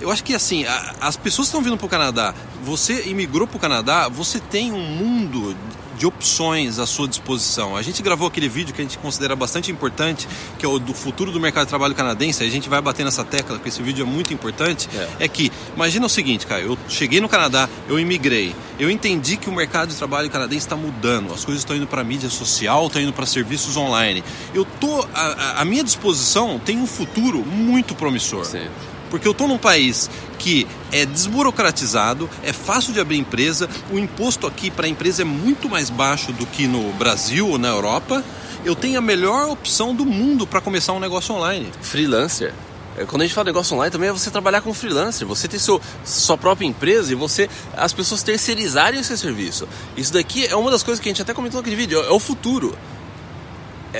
Eu 0.00 0.11
acho 0.11 0.23
que 0.23 0.35
assim, 0.35 0.64
as 1.00 1.16
pessoas 1.16 1.49
estão 1.49 1.61
vindo 1.61 1.76
para 1.76 1.87
o 1.87 1.88
Canadá, 1.88 2.32
você 2.62 3.08
imigrou 3.08 3.49
para 3.49 3.56
o 3.56 3.61
Canadá, 3.61 4.08
você 4.08 4.38
tem 4.38 4.73
um 4.73 4.80
mundo 4.80 5.56
de 5.99 6.07
opções 6.07 6.78
à 6.78 6.87
sua 6.87 7.09
disposição. 7.09 7.76
A 7.76 7.83
gente 7.83 8.02
gravou 8.02 8.28
aquele 8.28 8.49
vídeo 8.49 8.73
que 8.73 8.81
a 8.81 8.85
gente 8.85 8.97
considera 8.99 9.35
bastante 9.35 9.71
importante, 9.71 10.28
que 10.59 10.64
é 10.64 10.69
o 10.69 10.78
do 10.78 10.95
futuro 10.95 11.33
do 11.33 11.40
mercado 11.40 11.64
de 11.64 11.71
trabalho 11.71 11.95
canadense. 11.95 12.43
A 12.43 12.49
gente 12.49 12.69
vai 12.69 12.81
bater 12.81 13.05
nessa 13.05 13.25
tecla, 13.25 13.57
porque 13.57 13.69
esse 13.69 13.83
vídeo 13.83 14.02
é 14.02 14.07
muito 14.07 14.33
importante. 14.33 14.88
É, 14.95 15.25
é 15.25 15.28
que, 15.28 15.50
imagina 15.75 16.07
o 16.07 16.09
seguinte, 16.09 16.47
cara, 16.47 16.62
eu 16.62 16.78
cheguei 16.88 17.21
no 17.21 17.28
Canadá, 17.28 17.69
eu 17.88 17.99
imigrei, 17.99 18.55
eu 18.78 18.88
entendi 18.88 19.37
que 19.37 19.49
o 19.49 19.52
mercado 19.52 19.88
de 19.88 19.97
trabalho 19.97 20.31
canadense 20.31 20.67
está 20.67 20.76
mudando, 20.76 21.35
as 21.35 21.45
coisas 21.45 21.62
estão 21.62 21.76
indo 21.76 21.87
para 21.87 22.05
mídia 22.05 22.31
social, 22.31 22.87
estão 22.87 23.02
indo 23.02 23.12
para 23.12 23.26
serviços 23.26 23.76
online. 23.76 24.23
Eu 24.55 24.64
tô, 24.64 25.07
a, 25.12 25.61
a 25.61 25.64
minha 25.64 25.83
disposição 25.83 26.61
tem 26.64 26.78
um 26.78 26.87
futuro 26.87 27.45
muito 27.45 27.95
promissor. 27.95 28.45
Sim. 28.45 28.69
Porque 29.10 29.26
eu 29.26 29.32
estou 29.32 29.48
num 29.48 29.58
país 29.58 30.10
que 30.38 30.66
é 30.92 31.04
desburocratizado, 31.04 32.28
é 32.42 32.52
fácil 32.52 32.92
de 32.92 33.00
abrir 33.00 33.18
empresa, 33.18 33.68
o 33.90 33.98
imposto 33.98 34.46
aqui 34.46 34.70
para 34.70 34.86
a 34.86 34.88
empresa 34.88 35.22
é 35.22 35.24
muito 35.24 35.68
mais 35.68 35.90
baixo 35.90 36.32
do 36.32 36.46
que 36.46 36.66
no 36.66 36.92
Brasil 36.94 37.48
ou 37.48 37.58
na 37.58 37.68
Europa. 37.68 38.24
Eu 38.64 38.74
tenho 38.74 38.98
a 38.98 39.02
melhor 39.02 39.48
opção 39.50 39.94
do 39.94 40.04
mundo 40.04 40.46
para 40.46 40.60
começar 40.60 40.92
um 40.92 41.00
negócio 41.00 41.34
online. 41.34 41.70
Freelancer. 41.80 42.52
É, 42.98 43.04
quando 43.04 43.22
a 43.22 43.24
gente 43.24 43.34
fala 43.34 43.44
negócio 43.44 43.76
online, 43.76 43.92
também 43.92 44.08
é 44.08 44.12
você 44.12 44.28
trabalhar 44.28 44.60
com 44.60 44.74
freelancer, 44.74 45.26
você 45.26 45.46
ter 45.46 45.60
seu, 45.60 45.80
sua 46.04 46.36
própria 46.36 46.66
empresa 46.66 47.12
e 47.12 47.14
você 47.14 47.48
as 47.76 47.92
pessoas 47.92 48.24
terceirizarem 48.24 48.98
o 48.98 49.04
seu 49.04 49.16
serviço. 49.16 49.68
Isso 49.96 50.12
daqui 50.12 50.46
é 50.46 50.56
uma 50.56 50.70
das 50.70 50.82
coisas 50.82 51.00
que 51.00 51.08
a 51.08 51.12
gente 51.12 51.22
até 51.22 51.32
comentou 51.32 51.60
naquele 51.60 51.76
vídeo, 51.76 52.00
é 52.00 52.10
o 52.10 52.18
futuro 52.18 52.76
é, 52.76 52.98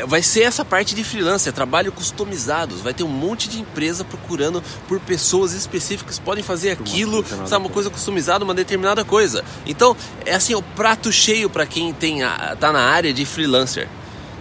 vai 0.07 0.23
ser 0.23 0.43
essa 0.43 0.65
parte 0.65 0.95
de 0.95 1.03
freelancer, 1.03 1.53
trabalho 1.53 1.91
customizados. 1.93 2.81
Vai 2.81 2.93
ter 2.93 3.03
um 3.03 3.09
monte 3.09 3.49
de 3.49 3.61
empresa 3.61 4.05
procurando 4.05 4.63
por 4.87 5.01
pessoas 5.01 5.53
específicas 5.53 6.19
que 6.19 6.25
podem 6.25 6.45
fazer 6.45 6.71
aquilo, 6.71 7.25
sabe, 7.47 7.65
uma 7.65 7.71
coisa 7.71 7.91
customizada, 7.91 8.45
uma 8.45 8.55
determinada 8.55 9.05
coisa. 9.05 9.45
Então, 9.67 9.97
é 10.25 10.35
assim, 10.35 10.55
o 10.55 10.63
prato 10.63 11.11
cheio 11.11 11.49
para 11.49 11.67
quem 11.67 11.93
tem 11.93 12.23
a, 12.23 12.57
tá 12.59 12.73
na 12.73 12.83
área 12.83 13.13
de 13.13 13.25
freelancer. 13.25 13.89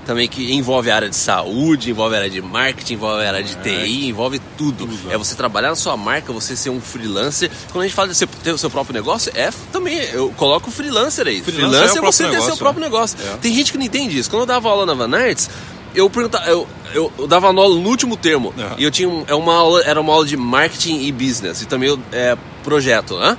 Também 0.08 0.30
que 0.30 0.54
envolve 0.54 0.90
a 0.90 0.96
área 0.96 1.10
de 1.10 1.16
saúde, 1.18 1.92
envolve 1.92 2.16
a 2.16 2.20
área 2.20 2.30
de 2.30 2.42
marketing, 2.42 2.94
envolve 2.94 3.26
a 3.26 3.28
área 3.28 3.44
de 3.44 3.56
TI, 3.58 4.08
envolve 4.08 4.40
tudo. 4.58 4.88
tudo. 4.88 5.12
É 5.12 5.18
você 5.18 5.36
trabalhar 5.36 5.68
na 5.68 5.76
sua 5.76 5.98
marca, 5.98 6.32
você 6.32 6.56
ser 6.56 6.70
um 6.70 6.80
freelancer. 6.80 7.52
Quando 7.74 7.82
a 7.82 7.88
gente 7.88 7.94
fala 7.94 8.08
de 8.08 8.16
você 8.16 8.26
ter 8.26 8.54
o 8.54 8.58
seu 8.58 8.70
próprio 8.70 8.94
negócio, 8.94 9.30
é 9.36 9.52
também, 9.70 9.98
eu 10.14 10.30
coloco 10.38 10.72
freelancer 10.72 11.28
aí. 11.28 11.42
Freelancer, 11.42 11.72
freelancer 11.72 11.98
é, 11.98 12.06
você 12.06 12.24
ter 12.24 12.30
negócio, 12.30 12.52
seu 12.52 12.58
próprio 12.58 12.80
né? 12.80 12.88
negócio. 12.88 13.18
É. 13.22 13.38
Tem 13.38 13.54
gente 13.54 13.74
que 13.74 13.78
não 13.78 13.86
entende 13.86 14.18
isso. 14.18 14.30
Quando 14.30 14.44
eu 14.44 14.46
dava 14.46 14.70
aula 14.70 14.86
na 14.86 14.94
Van 14.94 15.14
Arts, 15.14 15.50
eu 15.94 16.10
perguntava, 16.10 16.46
eu, 16.46 16.66
eu, 16.94 17.12
eu, 17.20 17.28
dava 17.28 17.48
aula 17.48 17.76
no 17.76 17.90
último 17.90 18.16
termo. 18.16 18.54
Uhum. 18.58 18.76
E 18.78 18.86
eu 18.86 18.92
tinha 18.92 19.10
um, 19.10 19.26
é 19.28 19.36
uma 19.36 19.56
aula, 19.56 19.82
era 19.84 20.00
uma 20.00 20.14
aula 20.14 20.26
de 20.26 20.38
marketing 20.38 21.02
e 21.02 21.12
business. 21.12 21.62
E 21.62 21.66
também 21.66 22.00
é, 22.14 22.38
projeto, 22.64 23.18
né? 23.20 23.38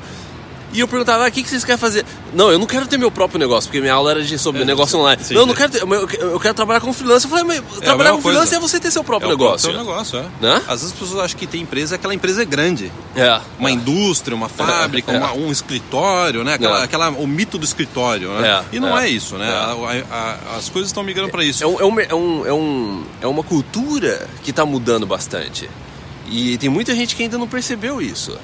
E 0.72 0.80
eu 0.80 0.88
perguntava, 0.88 1.24
ah, 1.24 1.28
o 1.28 1.32
que, 1.32 1.42
que 1.42 1.48
vocês 1.48 1.64
querem 1.64 1.78
fazer? 1.78 2.04
Não, 2.34 2.50
eu 2.50 2.58
não 2.58 2.66
quero 2.66 2.86
ter 2.86 2.98
meu 2.98 3.10
próprio 3.10 3.38
negócio, 3.38 3.68
porque 3.68 3.80
minha 3.80 3.94
aula 3.94 4.10
era 4.10 4.22
de, 4.22 4.38
sobre 4.38 4.62
é, 4.62 4.64
negócio 4.66 4.98
online. 4.98 5.22
Sim, 5.24 5.34
não, 5.34 5.42
eu 5.42 5.46
não 5.46 5.54
quero 5.54 5.72
ter, 5.72 5.82
eu 6.20 6.38
quero 6.38 6.54
trabalhar 6.54 6.80
com 6.80 6.92
freelancer. 6.92 7.26
Eu 7.26 7.30
falei, 7.30 7.44
mas 7.44 7.78
é 7.78 7.84
trabalhar 7.84 8.12
com 8.12 8.20
freelancer 8.20 8.58
é 8.58 8.60
você 8.60 8.78
ter 8.78 8.90
seu 8.90 9.02
próprio 9.02 9.28
é 9.28 9.30
negócio. 9.30 9.70
Seu 9.70 9.78
negócio, 9.78 10.18
é. 10.18 10.24
Né? 10.40 10.62
Às 10.68 10.82
vezes 10.82 10.92
as 10.92 10.92
pessoas 10.92 11.24
acham 11.24 11.38
que 11.38 11.46
tem 11.46 11.62
empresa, 11.62 11.94
aquela 11.94 12.14
empresa 12.14 12.42
é 12.42 12.44
grande. 12.44 12.92
É. 13.16 13.40
Uma 13.58 13.70
indústria, 13.70 14.36
uma 14.36 14.48
fábrica, 14.48 15.10
uma, 15.10 15.32
um 15.32 15.50
escritório, 15.50 16.44
né? 16.44 16.54
Aquela, 16.54 16.84
aquela, 16.84 17.08
o 17.10 17.26
mito 17.26 17.56
do 17.56 17.64
escritório, 17.64 18.30
né? 18.34 18.64
E 18.70 18.78
não 18.78 18.96
é, 18.98 19.08
isso, 19.08 19.36
né? 19.36 19.48
A, 19.48 19.74
a, 20.10 20.56
as 20.58 20.68
coisas 20.68 20.90
estão 20.90 21.02
migrando 21.02 21.30
para 21.30 21.42
isso. 21.42 21.64
É, 21.64 21.66
um, 21.66 21.80
é, 21.80 22.14
um, 22.14 22.46
é, 22.46 22.52
um, 22.52 23.04
é 23.22 23.26
uma 23.26 23.42
cultura 23.42 24.28
que 24.42 24.50
está 24.50 24.66
mudando 24.66 25.06
bastante. 25.06 25.68
E 26.30 26.58
tem 26.58 26.68
muita 26.68 26.94
gente 26.94 27.16
que 27.16 27.22
ainda 27.22 27.38
não 27.38 27.48
percebeu 27.48 28.02
isso 28.02 28.38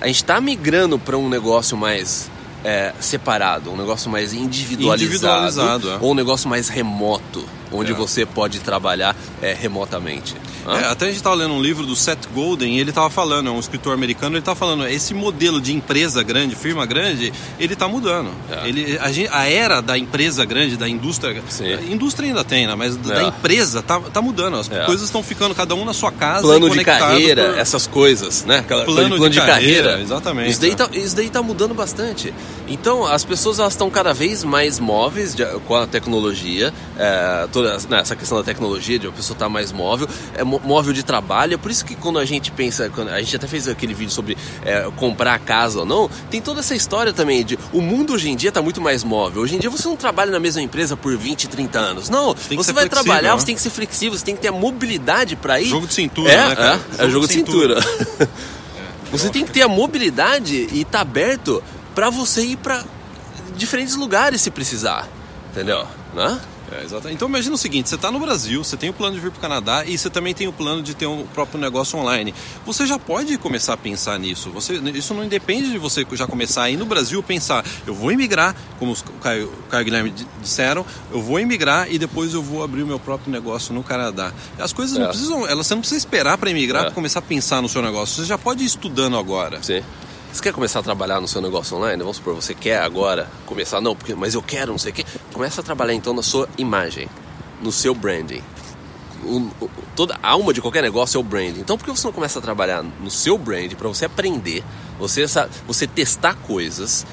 a 0.00 0.06
gente 0.06 0.16
está 0.16 0.40
migrando 0.40 0.98
para 0.98 1.16
um 1.16 1.28
negócio 1.28 1.76
mais 1.76 2.30
é, 2.64 2.92
separado, 3.00 3.70
um 3.70 3.76
negócio 3.76 4.10
mais 4.10 4.34
individualizado, 4.34 5.02
individualizado 5.02 5.90
é. 5.90 5.98
ou 6.00 6.12
um 6.12 6.14
negócio 6.14 6.48
mais 6.48 6.68
remoto, 6.68 7.44
onde 7.72 7.92
é. 7.92 7.94
você 7.94 8.26
pode 8.26 8.60
trabalhar 8.60 9.15
é, 9.42 9.52
remotamente. 9.52 10.34
É, 10.66 10.86
até 10.86 11.04
a 11.04 11.08
gente 11.08 11.18
estava 11.18 11.36
lendo 11.36 11.54
um 11.54 11.62
livro 11.62 11.86
do 11.86 11.94
Seth 11.94 12.26
Golden 12.34 12.76
e 12.76 12.80
ele 12.80 12.90
estava 12.90 13.08
falando, 13.10 13.48
é 13.48 13.52
um 13.52 13.60
escritor 13.60 13.92
americano, 13.92 14.34
ele 14.34 14.40
estava 14.40 14.56
falando, 14.56 14.86
esse 14.86 15.14
modelo 15.14 15.60
de 15.60 15.72
empresa 15.72 16.22
grande, 16.22 16.56
firma 16.56 16.84
grande, 16.86 17.32
ele 17.58 17.72
está 17.74 17.86
mudando. 17.86 18.30
É. 18.50 18.68
Ele, 18.68 18.98
a, 18.98 19.38
a, 19.38 19.48
era 19.48 19.80
da 19.80 19.96
empresa 19.96 20.44
grande, 20.44 20.76
da 20.76 20.88
indústria, 20.88 21.42
indústria 21.88 22.28
ainda 22.28 22.44
tem, 22.44 22.66
né? 22.66 22.74
mas 22.74 22.96
da 22.96 23.22
é. 23.22 23.26
empresa 23.26 23.82
tá, 23.82 24.00
tá 24.00 24.20
mudando. 24.22 24.56
As 24.56 24.70
é. 24.70 24.84
coisas 24.84 25.06
estão 25.06 25.22
ficando 25.22 25.54
cada 25.54 25.74
um 25.74 25.84
na 25.84 25.92
sua 25.92 26.10
casa. 26.10 26.42
Plano 26.42 26.70
de 26.70 26.84
carreira, 26.84 27.50
por... 27.50 27.58
essas 27.58 27.86
coisas, 27.86 28.44
né? 28.44 28.58
Aquela, 28.58 28.84
plano, 28.84 29.16
plano 29.16 29.30
de, 29.30 29.40
de, 29.40 29.46
carreira, 29.46 29.82
carreira. 29.82 30.02
exatamente. 30.02 30.50
Isso 30.50 30.60
daí, 30.60 30.74
tá, 30.74 30.88
isso 30.92 31.16
daí 31.16 31.30
tá 31.30 31.42
mudando 31.42 31.74
bastante. 31.74 32.32
Então, 32.68 33.06
as 33.06 33.24
pessoas 33.24 33.58
estão 33.58 33.90
cada 33.90 34.12
vez 34.12 34.42
mais 34.42 34.80
móveis 34.80 35.34
de, 35.34 35.44
com 35.66 35.76
a 35.76 35.86
tecnologia, 35.86 36.72
é, 36.98 37.46
toda 37.52 37.78
né, 37.88 38.00
essa 38.00 38.16
questão 38.16 38.38
da 38.38 38.44
tecnologia, 38.44 38.98
de 38.98 39.06
a 39.06 39.12
pessoa 39.12 39.25
estar 39.34 39.46
tá 39.46 39.48
mais 39.48 39.72
móvel, 39.72 40.08
é 40.34 40.44
móvel 40.44 40.92
de 40.92 41.02
trabalho. 41.02 41.54
É 41.54 41.56
por 41.56 41.70
isso 41.70 41.84
que 41.84 41.94
quando 41.94 42.18
a 42.18 42.24
gente 42.24 42.50
pensa, 42.50 42.90
quando 42.90 43.08
a 43.10 43.20
gente 43.20 43.36
até 43.36 43.46
fez 43.46 43.68
aquele 43.68 43.94
vídeo 43.94 44.12
sobre 44.12 44.36
é, 44.64 44.88
comprar 44.96 45.38
casa 45.38 45.80
ou 45.80 45.86
não, 45.86 46.10
tem 46.30 46.40
toda 46.40 46.60
essa 46.60 46.74
história 46.74 47.12
também 47.12 47.44
de 47.44 47.58
o 47.72 47.80
mundo 47.80 48.14
hoje 48.14 48.30
em 48.30 48.36
dia 48.36 48.48
está 48.48 48.62
muito 48.62 48.80
mais 48.80 49.04
móvel. 49.04 49.42
Hoje 49.42 49.56
em 49.56 49.58
dia 49.58 49.70
você 49.70 49.88
não 49.88 49.96
trabalha 49.96 50.30
na 50.30 50.40
mesma 50.40 50.62
empresa 50.62 50.96
por 50.96 51.16
20, 51.16 51.48
30 51.48 51.78
anos. 51.78 52.08
Não, 52.08 52.34
você 52.34 52.72
vai 52.72 52.88
trabalhar, 52.88 53.30
né? 53.32 53.40
você 53.40 53.46
tem 53.46 53.54
que 53.54 53.62
ser 53.62 53.70
flexível, 53.70 54.18
você 54.18 54.24
tem 54.24 54.34
que 54.34 54.42
ter 54.42 54.48
a 54.48 54.52
mobilidade 54.52 55.36
para 55.36 55.60
ir. 55.60 55.66
Jogo 55.66 55.86
de 55.86 55.94
cintura, 55.94 56.32
é, 56.32 56.48
né? 56.48 56.56
Cara? 56.56 56.80
É, 56.90 56.94
é 56.94 56.98
jogo, 56.98 57.12
jogo 57.12 57.26
de 57.28 57.32
cintura. 57.34 57.82
cintura. 57.82 58.28
você 59.10 59.28
tem 59.30 59.44
que 59.44 59.52
ter 59.52 59.62
a 59.62 59.68
mobilidade 59.68 60.68
e 60.72 60.80
estar 60.80 60.98
tá 60.98 61.00
aberto 61.00 61.62
para 61.94 62.10
você 62.10 62.42
ir 62.42 62.56
para 62.56 62.84
diferentes 63.56 63.96
lugares 63.96 64.40
se 64.40 64.50
precisar, 64.50 65.08
entendeu? 65.50 65.86
Né? 66.14 66.38
É, 66.72 66.84
exatamente. 66.84 67.16
Então 67.16 67.28
imagina 67.28 67.54
o 67.54 67.58
seguinte, 67.58 67.88
você 67.88 67.94
está 67.94 68.10
no 68.10 68.18
Brasil, 68.18 68.62
você 68.62 68.76
tem 68.76 68.90
o 68.90 68.92
plano 68.92 69.14
de 69.14 69.20
vir 69.20 69.30
para 69.30 69.38
o 69.38 69.40
Canadá 69.40 69.84
e 69.84 69.96
você 69.96 70.10
também 70.10 70.34
tem 70.34 70.48
o 70.48 70.52
plano 70.52 70.82
de 70.82 70.94
ter 70.94 71.06
um 71.06 71.26
próprio 71.26 71.60
negócio 71.60 71.98
online. 71.98 72.34
Você 72.64 72.86
já 72.86 72.98
pode 72.98 73.36
começar 73.38 73.74
a 73.74 73.76
pensar 73.76 74.18
nisso. 74.18 74.50
Você, 74.50 74.74
isso 74.94 75.14
não 75.14 75.24
independe 75.24 75.70
de 75.70 75.78
você 75.78 76.06
já 76.12 76.26
começar 76.26 76.64
aí 76.64 76.76
no 76.76 76.86
Brasil 76.86 77.22
pensar, 77.22 77.64
eu 77.86 77.94
vou 77.94 78.10
emigrar, 78.10 78.54
como 78.78 78.92
o 78.92 78.96
Caio, 79.20 79.46
o 79.46 79.70
Caio 79.70 79.84
Guilherme 79.84 80.12
disseram, 80.40 80.84
eu 81.12 81.20
vou 81.20 81.38
emigrar 81.38 81.92
e 81.92 81.98
depois 81.98 82.34
eu 82.34 82.42
vou 82.42 82.62
abrir 82.62 82.82
o 82.82 82.86
meu 82.86 82.98
próprio 82.98 83.30
negócio 83.30 83.74
no 83.74 83.82
Canadá. 83.82 84.32
As 84.58 84.72
coisas 84.72 84.96
é. 84.96 85.00
não 85.00 85.08
precisam, 85.08 85.46
elas, 85.46 85.66
você 85.66 85.74
não 85.74 85.80
precisa 85.80 85.98
esperar 85.98 86.38
para 86.38 86.50
emigrar 86.50 86.82
é. 86.82 86.84
para 86.86 86.94
começar 86.94 87.20
a 87.20 87.22
pensar 87.22 87.62
no 87.62 87.68
seu 87.68 87.82
negócio. 87.82 88.16
Você 88.16 88.28
já 88.28 88.38
pode 88.38 88.62
ir 88.62 88.66
estudando 88.66 89.16
agora. 89.16 89.62
Sim. 89.62 89.82
Você 90.36 90.42
quer 90.42 90.52
começar 90.52 90.80
a 90.80 90.82
trabalhar 90.82 91.18
no 91.18 91.26
seu 91.26 91.40
negócio 91.40 91.74
online? 91.78 92.02
Vamos 92.02 92.18
supor, 92.18 92.34
você 92.34 92.54
quer 92.54 92.82
agora 92.82 93.26
começar, 93.46 93.80
não, 93.80 93.96
porque, 93.96 94.14
mas 94.14 94.34
eu 94.34 94.42
quero, 94.42 94.70
não 94.70 94.78
sei 94.78 94.92
o 94.92 94.94
quê. 94.94 95.02
Começa 95.32 95.62
a 95.62 95.64
trabalhar 95.64 95.94
então 95.94 96.12
na 96.12 96.22
sua 96.22 96.46
imagem, 96.58 97.08
no 97.62 97.72
seu 97.72 97.94
branding. 97.94 98.42
Toda 99.96 100.18
a 100.22 100.32
alma 100.32 100.52
de 100.52 100.60
qualquer 100.60 100.82
negócio 100.82 101.16
é 101.16 101.20
o 101.20 101.22
branding. 101.22 101.60
Então, 101.60 101.78
por 101.78 101.86
que 101.86 101.90
você 101.90 102.06
não 102.06 102.12
começa 102.12 102.38
a 102.38 102.42
trabalhar 102.42 102.82
no 102.82 103.10
seu 103.10 103.38
brand 103.38 103.72
para 103.76 103.88
você 103.88 104.04
aprender, 104.04 104.62
você, 104.98 105.24
você 105.66 105.86
testar 105.86 106.34
coisas 106.34 107.06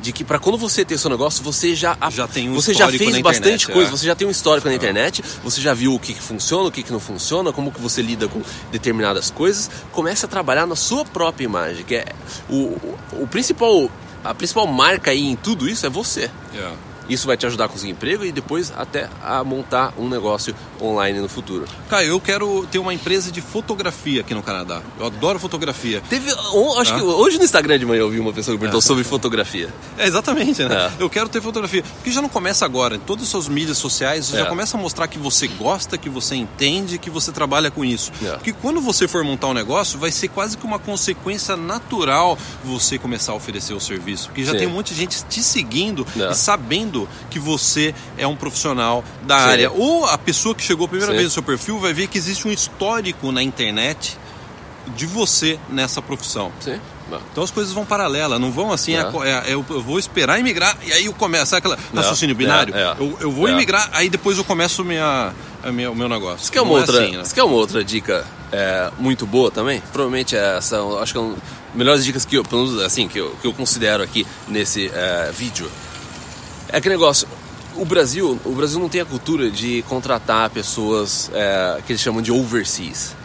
de 0.00 0.12
que 0.12 0.24
para 0.24 0.38
quando 0.38 0.58
você 0.58 0.84
ter 0.84 0.98
seu 0.98 1.10
negócio, 1.10 1.42
você 1.42 1.74
já, 1.74 1.96
já 2.10 2.28
tem 2.28 2.50
um 2.50 2.54
você 2.54 2.74
já 2.74 2.88
fez 2.88 3.20
bastante 3.20 3.66
coisa, 3.66 3.88
é. 3.88 3.90
você 3.90 4.06
já 4.06 4.14
tem 4.14 4.26
um 4.26 4.30
histórico 4.30 4.68
na 4.68 4.74
é. 4.74 4.76
internet, 4.76 5.22
você 5.42 5.60
já 5.60 5.74
viu 5.74 5.94
o 5.94 5.98
que, 5.98 6.14
que 6.14 6.22
funciona, 6.22 6.68
o 6.68 6.72
que, 6.72 6.82
que 6.82 6.92
não 6.92 7.00
funciona, 7.00 7.52
como 7.52 7.72
que 7.72 7.80
você 7.80 8.02
lida 8.02 8.28
com 8.28 8.42
determinadas 8.70 9.30
coisas, 9.30 9.70
comece 9.92 10.24
a 10.24 10.28
trabalhar 10.28 10.66
na 10.66 10.76
sua 10.76 11.04
própria 11.04 11.44
imagem, 11.44 11.84
que 11.84 11.96
é 11.96 12.06
o, 12.48 12.54
o, 12.54 12.98
o 13.22 13.26
principal 13.26 13.90
a 14.24 14.34
principal 14.34 14.66
marca 14.66 15.12
aí 15.12 15.24
em 15.24 15.36
tudo 15.36 15.68
isso 15.68 15.86
é 15.86 15.88
você. 15.88 16.30
Yeah. 16.52 16.76
Isso 17.08 17.26
vai 17.26 17.36
te 17.36 17.46
ajudar 17.46 17.66
a 17.66 17.68
conseguir 17.68 17.92
emprego 17.92 18.24
e 18.24 18.32
depois 18.32 18.72
até 18.76 19.08
a 19.22 19.42
montar 19.44 19.92
um 19.98 20.08
negócio 20.08 20.54
online 20.80 21.20
no 21.20 21.28
futuro. 21.28 21.64
Caio, 21.88 22.08
eu 22.08 22.20
quero 22.20 22.66
ter 22.70 22.78
uma 22.78 22.92
empresa 22.92 23.30
de 23.30 23.40
fotografia 23.40 24.20
aqui 24.20 24.34
no 24.34 24.42
Canadá. 24.42 24.82
Eu 24.98 25.06
adoro 25.06 25.38
fotografia. 25.38 26.02
Teve, 26.08 26.30
acho 26.30 26.94
ah. 26.94 26.96
que 26.96 27.02
hoje 27.02 27.38
no 27.38 27.44
Instagram 27.44 27.78
de 27.78 27.86
manhã 27.86 28.00
eu 28.00 28.10
vi 28.10 28.18
uma 28.18 28.32
pessoa 28.32 28.56
que 28.56 28.60
perguntou 28.60 28.80
é. 28.80 28.82
sobre 28.82 29.04
fotografia. 29.04 29.68
É, 29.98 30.06
exatamente, 30.06 30.62
né? 30.64 30.92
É. 30.98 31.02
Eu 31.02 31.08
quero 31.08 31.28
ter 31.28 31.40
fotografia. 31.40 31.82
Porque 31.82 32.10
já 32.10 32.20
não 32.20 32.28
começa 32.28 32.64
agora. 32.64 32.96
Em 32.96 33.00
todas 33.00 33.24
as 33.24 33.30
suas 33.30 33.48
mídias 33.48 33.78
sociais, 33.78 34.26
você 34.26 34.36
é. 34.36 34.38
já 34.40 34.46
começa 34.46 34.76
a 34.76 34.80
mostrar 34.80 35.08
que 35.08 35.18
você 35.18 35.46
gosta, 35.46 35.96
que 35.96 36.08
você 36.08 36.34
entende, 36.34 36.98
que 36.98 37.10
você 37.10 37.32
trabalha 37.32 37.70
com 37.70 37.84
isso. 37.84 38.12
É. 38.24 38.32
Porque 38.32 38.52
quando 38.52 38.80
você 38.80 39.06
for 39.06 39.22
montar 39.24 39.48
um 39.48 39.54
negócio, 39.54 39.98
vai 39.98 40.10
ser 40.10 40.28
quase 40.28 40.56
que 40.56 40.64
uma 40.64 40.78
consequência 40.78 41.56
natural 41.56 42.38
você 42.64 42.98
começar 42.98 43.32
a 43.32 43.34
oferecer 43.34 43.74
o 43.74 43.80
serviço. 43.80 44.28
Porque 44.28 44.44
já 44.44 44.52
Sim. 44.52 44.58
tem 44.58 44.66
um 44.66 44.72
monte 44.72 44.94
de 44.94 45.00
gente 45.00 45.24
te 45.24 45.42
seguindo 45.42 46.06
é. 46.18 46.30
e 46.30 46.34
sabendo 46.34 46.95
que 47.30 47.38
você 47.38 47.94
é 48.16 48.26
um 48.26 48.36
profissional 48.36 49.04
da 49.22 49.38
Sim. 49.38 49.44
área. 49.44 49.72
Ou 49.72 50.06
a 50.06 50.16
pessoa 50.16 50.54
que 50.54 50.62
chegou 50.62 50.86
a 50.86 50.88
primeira 50.88 51.12
Sim. 51.12 51.18
vez 51.18 51.28
no 51.28 51.32
seu 51.32 51.42
perfil 51.42 51.78
vai 51.78 51.92
ver 51.92 52.06
que 52.06 52.16
existe 52.16 52.46
um 52.46 52.52
histórico 52.52 53.32
na 53.32 53.42
internet 53.42 54.16
de 54.94 55.06
você 55.06 55.58
nessa 55.68 56.00
profissão. 56.00 56.52
Sim. 56.60 56.80
Então 57.30 57.44
as 57.44 57.50
coisas 57.52 57.72
vão 57.72 57.84
paralelas, 57.84 58.40
não 58.40 58.50
vão 58.50 58.72
assim, 58.72 58.96
é. 58.96 59.00
É, 59.00 59.54
eu, 59.54 59.64
eu, 59.70 59.80
vou 59.80 59.98
esperar 59.98 60.40
imigrar 60.40 60.76
e 60.84 60.92
aí 60.92 61.04
eu 61.04 61.12
começo, 61.12 61.46
sabe 61.46 61.68
aquele 61.68 61.80
raciocínio 61.94 62.34
binário? 62.34 62.74
É, 62.74 62.80
é, 62.80 62.94
eu, 62.98 63.16
eu 63.20 63.30
vou 63.30 63.46
é. 63.46 63.52
imigrar, 63.52 63.88
aí 63.92 64.08
depois 64.08 64.38
eu 64.38 64.44
começo 64.44 64.84
minha, 64.84 65.32
minha, 65.66 65.90
o 65.90 65.94
meu 65.94 66.08
negócio. 66.08 66.42
Isso 66.42 66.52
quer 66.52 66.62
uma, 66.62 66.72
outra, 66.72 67.04
assim, 67.04 67.16
né? 67.16 67.22
quer 67.32 67.44
uma 67.44 67.54
outra 67.54 67.84
dica 67.84 68.26
muito 68.98 69.24
boa 69.24 69.52
também? 69.52 69.80
Provavelmente 69.92 70.34
essa, 70.34 70.80
acho 71.00 71.12
que 71.12 71.18
é 71.18 71.20
uma 71.20 71.36
melhores 71.74 72.04
dicas 72.04 72.24
que 72.24 72.36
eu, 72.36 72.44
assim, 72.84 73.06
que 73.06 73.18
eu, 73.18 73.36
que 73.40 73.46
eu 73.46 73.52
considero 73.52 74.02
aqui 74.02 74.26
nesse 74.48 74.90
vídeo. 75.32 75.70
É 76.76 76.80
que 76.80 76.90
negócio. 76.90 77.26
O 77.74 77.86
Brasil, 77.86 78.38
o 78.44 78.52
Brasil 78.52 78.78
não 78.78 78.90
tem 78.90 79.00
a 79.00 79.04
cultura 79.06 79.50
de 79.50 79.80
contratar 79.88 80.50
pessoas 80.50 81.30
é, 81.32 81.80
que 81.86 81.92
eles 81.92 82.02
chamam 82.02 82.20
de 82.20 82.30
overseas 82.30 83.16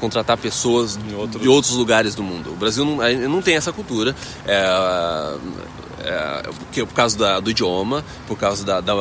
contratar 0.00 0.36
pessoas 0.36 0.98
outro... 1.16 1.38
de 1.38 1.48
outros 1.48 1.74
lugares 1.74 2.14
do 2.14 2.22
mundo. 2.22 2.52
O 2.52 2.56
Brasil 2.56 2.84
não, 2.84 2.96
não 3.28 3.42
tem 3.42 3.56
essa 3.56 3.72
cultura, 3.72 4.14
é, 4.46 5.36
é, 6.02 6.82
por 6.82 6.94
causa 6.94 7.16
da, 7.16 7.40
do 7.40 7.50
idioma, 7.50 8.04
por 8.26 8.36
causa 8.38 8.64
da, 8.64 8.80
da, 8.80 8.94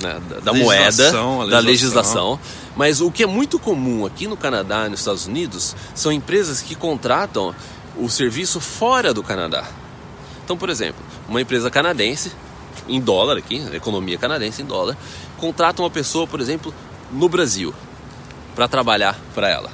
né, 0.00 0.20
da 0.42 0.52
moeda, 0.52 0.84
legislação. 0.84 1.48
da 1.48 1.58
legislação. 1.58 2.40
Mas 2.76 3.00
o 3.00 3.10
que 3.10 3.24
é 3.24 3.26
muito 3.26 3.58
comum 3.58 4.06
aqui 4.06 4.26
no 4.26 4.36
Canadá 4.36 4.86
e 4.86 4.90
nos 4.90 5.00
Estados 5.00 5.26
Unidos 5.26 5.76
são 5.94 6.12
empresas 6.12 6.60
que 6.60 6.74
contratam 6.74 7.54
o 7.96 8.08
serviço 8.08 8.60
fora 8.60 9.12
do 9.12 9.22
Canadá. 9.22 9.66
Então, 10.44 10.56
por 10.56 10.70
exemplo, 10.70 11.02
uma 11.28 11.40
empresa 11.40 11.70
canadense 11.70 12.32
em 12.88 13.00
dólar 13.00 13.36
aqui, 13.36 13.64
economia 13.72 14.18
canadense 14.18 14.62
em 14.62 14.64
dólar, 14.64 14.96
contrata 15.38 15.82
uma 15.82 15.90
pessoa, 15.90 16.26
por 16.26 16.40
exemplo, 16.40 16.74
no 17.10 17.28
Brasil 17.28 17.74
para 18.54 18.68
trabalhar 18.68 19.18
para 19.34 19.48
ela. 19.48 19.70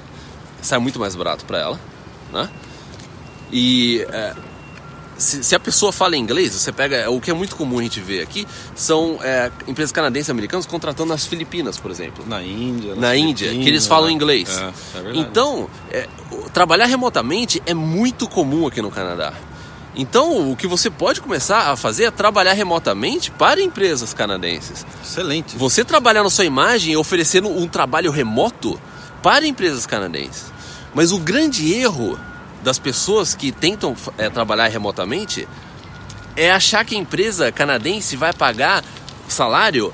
Sai 0.62 0.78
muito 0.78 0.98
mais 0.98 1.14
barato 1.14 1.44
para 1.44 1.58
ela, 1.58 1.80
né? 2.32 2.48
E 3.50 4.06
é, 4.10 4.34
se, 5.16 5.42
se, 5.42 5.54
a 5.54 5.60
pessoa 5.60 5.90
fala 5.90 6.16
inglês, 6.16 6.52
você 6.52 6.70
pega 6.70 7.10
o 7.10 7.20
que 7.20 7.30
é 7.30 7.34
muito 7.34 7.56
comum 7.56 7.78
a 7.78 7.82
gente 7.82 8.00
ver 8.00 8.22
aqui 8.22 8.46
são 8.74 9.18
é, 9.22 9.50
empresas 9.66 9.90
canadenses 9.90 10.28
e 10.28 10.30
americanas 10.30 10.66
contratando 10.66 11.08
nas 11.10 11.26
Filipinas, 11.26 11.78
por 11.78 11.90
exemplo. 11.90 12.24
Na 12.26 12.42
Índia. 12.42 12.94
Na 12.94 13.16
Índia, 13.16 13.50
que 13.50 13.68
eles 13.68 13.86
falam 13.86 14.06
né? 14.06 14.12
inglês. 14.12 14.58
É, 14.58 14.98
é 14.98 15.16
então, 15.16 15.68
é, 15.90 16.06
trabalhar 16.52 16.86
remotamente 16.86 17.60
é 17.66 17.74
muito 17.74 18.28
comum 18.28 18.66
aqui 18.66 18.80
no 18.80 18.90
Canadá. 18.90 19.32
Então, 19.98 20.52
o 20.52 20.56
que 20.56 20.68
você 20.68 20.88
pode 20.88 21.20
começar 21.20 21.72
a 21.72 21.76
fazer 21.76 22.04
é 22.04 22.10
trabalhar 22.12 22.52
remotamente 22.52 23.32
para 23.32 23.60
empresas 23.60 24.14
canadenses. 24.14 24.86
Excelente. 25.02 25.56
Você 25.58 25.84
trabalhar 25.84 26.22
na 26.22 26.30
sua 26.30 26.44
imagem 26.44 26.96
oferecendo 26.96 27.48
um 27.48 27.66
trabalho 27.66 28.12
remoto 28.12 28.80
para 29.20 29.44
empresas 29.44 29.86
canadenses. 29.86 30.52
Mas 30.94 31.10
o 31.10 31.18
grande 31.18 31.74
erro 31.74 32.16
das 32.62 32.78
pessoas 32.78 33.34
que 33.34 33.50
tentam 33.50 33.96
é, 34.16 34.30
trabalhar 34.30 34.68
remotamente 34.68 35.48
é 36.36 36.52
achar 36.52 36.84
que 36.84 36.94
a 36.94 36.98
empresa 36.98 37.50
canadense 37.50 38.14
vai 38.14 38.32
pagar 38.32 38.84
salário 39.26 39.92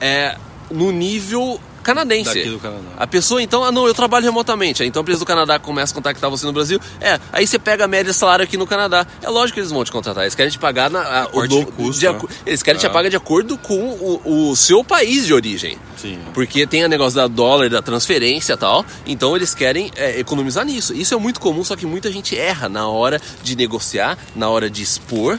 é, 0.00 0.36
no 0.70 0.92
nível 0.92 1.60
canadense. 1.82 2.34
Daqui 2.34 2.48
do 2.48 2.58
Canadá. 2.58 2.82
A 2.96 3.06
pessoa, 3.06 3.42
então, 3.42 3.64
ah, 3.64 3.72
não, 3.72 3.86
eu 3.86 3.94
trabalho 3.94 4.24
remotamente. 4.24 4.82
Então 4.84 5.00
a 5.00 5.02
empresa 5.02 5.20
do 5.20 5.26
Canadá 5.26 5.58
começa 5.58 5.92
a 5.92 5.94
contactar 5.94 6.30
você 6.30 6.46
no 6.46 6.52
Brasil. 6.52 6.80
É, 7.00 7.18
aí 7.32 7.46
você 7.46 7.58
pega 7.58 7.84
a 7.84 7.88
média 7.88 8.12
de 8.12 8.18
salário 8.18 8.44
aqui 8.44 8.56
no 8.56 8.66
Canadá. 8.66 9.06
É 9.20 9.28
lógico 9.28 9.54
que 9.54 9.60
eles 9.60 9.70
vão 9.70 9.84
te 9.84 9.92
contratar. 9.92 10.24
Eles 10.24 10.34
querem 10.34 10.50
te 10.50 10.58
pagar 10.58 10.90
na, 10.90 11.00
a, 11.00 11.28
o 11.32 11.42
de 11.42 11.48
do, 11.48 11.66
custo, 11.72 12.00
de 12.00 12.08
né? 12.08 12.20
Eles 12.46 12.62
querem 12.62 12.80
te 12.80 12.86
Ah. 12.86 12.90
pagar 12.90 13.08
de 13.08 13.16
acordo 13.16 13.58
com 13.58 13.74
o, 13.74 14.50
o 14.50 14.56
seu 14.56 14.84
país 14.84 15.26
de 15.26 15.34
origem. 15.34 15.76
Sim. 15.96 16.18
Porque 16.32 16.66
tem 16.66 16.84
o 16.84 16.88
negócio 16.88 17.16
da 17.16 17.26
dólar, 17.26 17.68
da 17.68 17.82
transferência 17.82 18.54
e 18.54 18.56
tal. 18.56 18.84
Então 19.06 19.36
eles 19.36 19.54
querem 19.54 19.90
é, 19.96 20.18
economizar 20.18 20.64
nisso. 20.64 20.94
Isso 20.94 21.14
é 21.14 21.16
muito 21.16 21.40
comum, 21.40 21.64
só 21.64 21.76
que 21.76 21.86
muita 21.86 22.10
gente 22.10 22.36
erra 22.36 22.68
na 22.68 22.88
hora 22.88 23.20
de 23.42 23.56
negociar, 23.56 24.16
na 24.34 24.48
hora 24.48 24.68
de 24.70 24.82
expor 24.82 25.38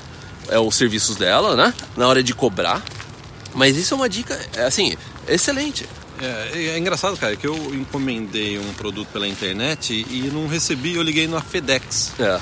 é, 0.50 0.60
os 0.60 0.76
serviços 0.76 1.16
dela, 1.16 1.56
né? 1.56 1.74
Na 1.96 2.08
hora 2.08 2.22
de 2.22 2.34
cobrar. 2.34 2.82
Mas 3.56 3.78
isso 3.78 3.94
é 3.94 3.98
uma 3.98 4.10
dica, 4.10 4.40
é, 4.56 4.64
assim, 4.66 4.96
excelente. 5.28 5.88
É, 6.24 6.70
é 6.70 6.78
engraçado, 6.78 7.18
cara, 7.18 7.36
que 7.36 7.46
eu 7.46 7.56
encomendei 7.76 8.58
um 8.58 8.74
produto 8.74 9.10
pela 9.12 9.28
internet 9.28 10.06
e 10.10 10.30
não 10.34 10.48
recebi, 10.48 10.96
eu 10.96 11.04
liguei 11.04 11.28
na 11.28 11.42
FedEx. 11.42 12.14
É. 12.20 12.40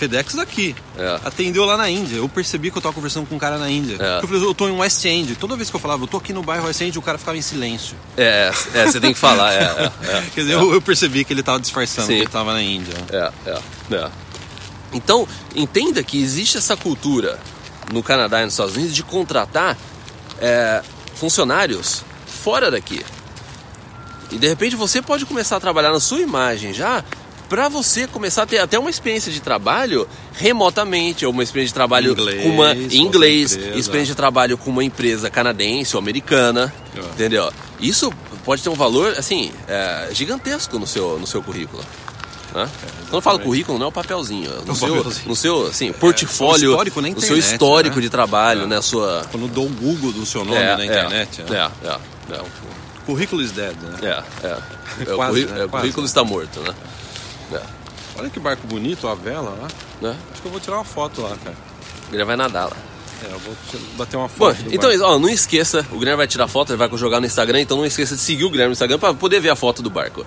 FedEx 0.00 0.34
daqui. 0.34 0.74
É. 0.98 1.20
Atendeu 1.24 1.66
lá 1.66 1.76
na 1.76 1.90
Índia. 1.90 2.16
Eu 2.16 2.28
percebi 2.28 2.70
que 2.70 2.78
eu 2.78 2.82
tava 2.82 2.94
conversando 2.94 3.26
com 3.26 3.34
um 3.34 3.38
cara 3.38 3.58
na 3.58 3.70
Índia. 3.70 3.96
É. 4.00 4.22
Eu 4.22 4.26
falei, 4.26 4.42
eu 4.42 4.54
tô 4.54 4.66
em 4.66 4.72
West 4.72 5.04
End. 5.04 5.36
Toda 5.36 5.56
vez 5.56 5.68
que 5.68 5.76
eu 5.76 5.80
falava, 5.80 6.02
eu 6.02 6.06
tô 6.06 6.16
aqui 6.16 6.32
no 6.32 6.42
bairro 6.42 6.66
West 6.66 6.80
End, 6.80 6.98
o 6.98 7.02
cara 7.02 7.18
ficava 7.18 7.36
em 7.36 7.42
silêncio. 7.42 7.94
É, 8.16 8.50
é, 8.74 8.86
você 8.86 8.98
tem 8.98 9.12
que 9.12 9.18
falar, 9.18 9.52
é, 9.52 9.58
é, 9.58 9.92
é. 10.16 10.22
Quer 10.34 10.40
dizer, 10.40 10.54
eu, 10.54 10.72
eu 10.72 10.80
percebi 10.80 11.22
que 11.22 11.34
ele 11.34 11.42
tava 11.42 11.60
disfarçando 11.60 12.06
Sim. 12.06 12.14
que 12.14 12.20
ele 12.20 12.30
tava 12.30 12.54
na 12.54 12.62
Índia. 12.62 12.94
É, 13.12 13.30
é, 13.46 13.94
é. 13.94 14.10
Então, 14.92 15.28
entenda 15.54 16.02
que 16.02 16.20
existe 16.20 16.56
essa 16.56 16.76
cultura 16.76 17.38
no 17.92 18.02
Canadá 18.02 18.40
e 18.40 18.44
nos 18.44 18.54
Estados 18.54 18.74
Unidos 18.76 18.94
de 18.94 19.02
contratar 19.02 19.76
é, 20.40 20.82
funcionários 21.14 22.02
fora 22.26 22.70
daqui. 22.70 23.04
E 24.30 24.38
de 24.38 24.46
repente 24.48 24.76
você 24.76 25.02
pode 25.02 25.26
começar 25.26 25.56
a 25.56 25.60
trabalhar 25.60 25.90
na 25.92 26.00
sua 26.00 26.20
imagem 26.20 26.72
já 26.72 27.04
para 27.48 27.68
você 27.68 28.06
começar 28.06 28.44
a 28.44 28.46
ter 28.46 28.58
até 28.58 28.78
uma 28.78 28.88
experiência 28.88 29.32
de 29.32 29.40
trabalho 29.40 30.06
remotamente, 30.34 31.26
ou 31.26 31.32
uma 31.32 31.42
experiência 31.42 31.70
de 31.70 31.74
trabalho 31.74 32.12
Inglês, 32.12 32.42
com 32.44 32.48
uma 32.48 32.72
em 32.74 32.96
inglês, 32.96 33.54
empresa. 33.56 33.76
experiência 33.78 34.12
de 34.12 34.16
trabalho 34.16 34.56
com 34.56 34.70
uma 34.70 34.84
empresa 34.84 35.28
canadense 35.28 35.96
ou 35.96 35.98
americana, 36.00 36.72
É. 36.96 37.00
entendeu? 37.00 37.52
Isso 37.80 38.12
pode 38.44 38.62
ter 38.62 38.68
um 38.68 38.74
valor 38.74 39.14
assim 39.18 39.50
é, 39.66 40.10
gigantesco 40.12 40.78
no 40.78 40.86
seu 40.86 41.18
no 41.18 41.26
seu 41.26 41.42
currículo. 41.42 41.84
Né? 42.54 42.68
Quando 43.04 43.14
eu 43.14 43.20
falo 43.20 43.38
currículo, 43.40 43.78
não 43.78 43.86
é 43.86 43.88
o 43.88 43.92
papelzinho, 43.92 44.50
é 44.50 44.64
no 44.64 44.72
o 44.72 44.76
seu, 44.76 44.96
papelzinho. 44.96 45.28
no 45.28 45.36
seu 45.36 45.66
assim, 45.66 45.92
portfólio, 45.92 46.70
o 46.70 46.72
histórico 46.72 47.00
na 47.00 47.08
no 47.08 47.20
seu 47.20 47.36
internet, 47.36 47.52
histórico 47.52 47.96
né? 47.96 48.02
de 48.02 48.10
trabalho, 48.10 48.62
É. 48.62 48.66
né? 48.66 48.80
Sua 48.80 49.26
Quando 49.30 49.48
dou 49.48 49.66
o 49.66 49.70
Google 49.70 50.12
do 50.12 50.24
seu 50.24 50.44
nome 50.44 50.56
é, 50.58 50.76
na 50.76 50.82
é, 50.82 50.86
internet, 50.86 51.42
né? 51.42 51.70
É, 51.82 51.86
é, 51.88 52.36
é. 52.36 52.40
Currículo 53.06 53.42
is 53.42 53.52
dead, 53.52 53.74
né? 53.82 53.98
É, 54.42 54.46
é. 54.46 54.58
É, 55.06 55.12
o 55.12 55.16
Quase, 55.16 55.30
currí- 55.44 55.44
né? 55.54 55.60
é, 55.60 55.64
o 55.64 55.68
Quase. 55.68 55.82
currículo 55.82 56.06
está 56.06 56.24
morto, 56.24 56.60
né? 56.60 56.74
É, 57.52 57.60
Olha 58.18 58.28
que 58.28 58.40
barco 58.40 58.66
bonito, 58.66 59.06
a 59.08 59.14
vela 59.14 59.50
lá. 59.60 59.68
né? 60.02 60.16
Acho 60.32 60.42
que 60.42 60.48
eu 60.48 60.52
vou 60.52 60.60
tirar 60.60 60.76
uma 60.76 60.84
foto 60.84 61.22
lá, 61.22 61.36
cara. 61.42 61.56
Ele 62.12 62.24
vai 62.24 62.36
nadar 62.36 62.66
lá. 62.66 62.76
É, 63.22 63.32
eu 63.32 63.38
vou 63.38 63.54
bater 63.96 64.16
uma 64.16 64.26
Bom, 64.28 64.34
foto. 64.34 64.62
do 64.64 64.74
então, 64.74 64.90
barco. 64.90 65.04
ó, 65.04 65.18
não 65.18 65.28
esqueça, 65.28 65.86
o 65.92 65.98
Guilherme 65.98 66.16
vai 66.18 66.26
tirar 66.26 66.48
foto, 66.48 66.70
ele 66.72 66.76
vai 66.76 66.90
jogar 66.98 67.20
no 67.20 67.26
Instagram, 67.26 67.60
então 67.60 67.76
não 67.76 67.86
esqueça 67.86 68.16
de 68.16 68.20
seguir 68.20 68.44
o 68.44 68.50
Guilherme 68.50 68.70
no 68.70 68.72
Instagram 68.72 68.98
para 68.98 69.14
poder 69.14 69.40
ver 69.40 69.50
a 69.50 69.56
foto 69.56 69.80
do 69.80 69.88
barco. 69.90 70.26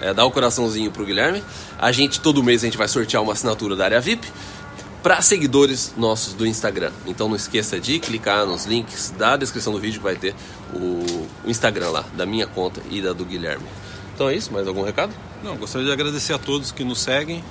É, 0.00 0.14
dá 0.14 0.24
o 0.24 0.30
coraçãozinho 0.30 0.90
pro 0.90 1.04
Guilherme. 1.04 1.42
A 1.78 1.90
gente, 1.92 2.20
todo 2.20 2.42
mês, 2.42 2.62
a 2.62 2.66
gente 2.66 2.78
vai 2.78 2.86
sortear 2.88 3.22
uma 3.22 3.32
assinatura 3.32 3.74
da 3.74 3.84
área 3.84 4.00
VIP 4.00 4.26
para 5.04 5.20
seguidores 5.20 5.92
nossos 5.98 6.32
do 6.32 6.46
Instagram. 6.46 6.90
Então 7.06 7.28
não 7.28 7.36
esqueça 7.36 7.78
de 7.78 7.98
clicar 7.98 8.46
nos 8.46 8.64
links 8.64 9.12
da 9.18 9.36
descrição 9.36 9.70
do 9.70 9.78
vídeo 9.78 9.98
que 9.98 10.02
vai 10.02 10.16
ter 10.16 10.34
o, 10.72 11.26
Instagram 11.46 11.90
lá, 11.90 12.06
da 12.16 12.24
minha 12.24 12.46
conta 12.46 12.80
e 12.90 13.02
da 13.02 13.12
do 13.12 13.22
Guilherme. 13.22 13.66
Então 14.14 14.30
é 14.30 14.34
isso, 14.34 14.50
mais 14.50 14.66
algum 14.66 14.82
recado? 14.82 15.12
Não, 15.42 15.58
gostaria 15.58 15.86
de 15.86 15.92
agradecer 15.92 16.32
a 16.32 16.38
todos 16.38 16.72
que 16.72 16.82
nos 16.82 17.02
seguem, 17.02 17.44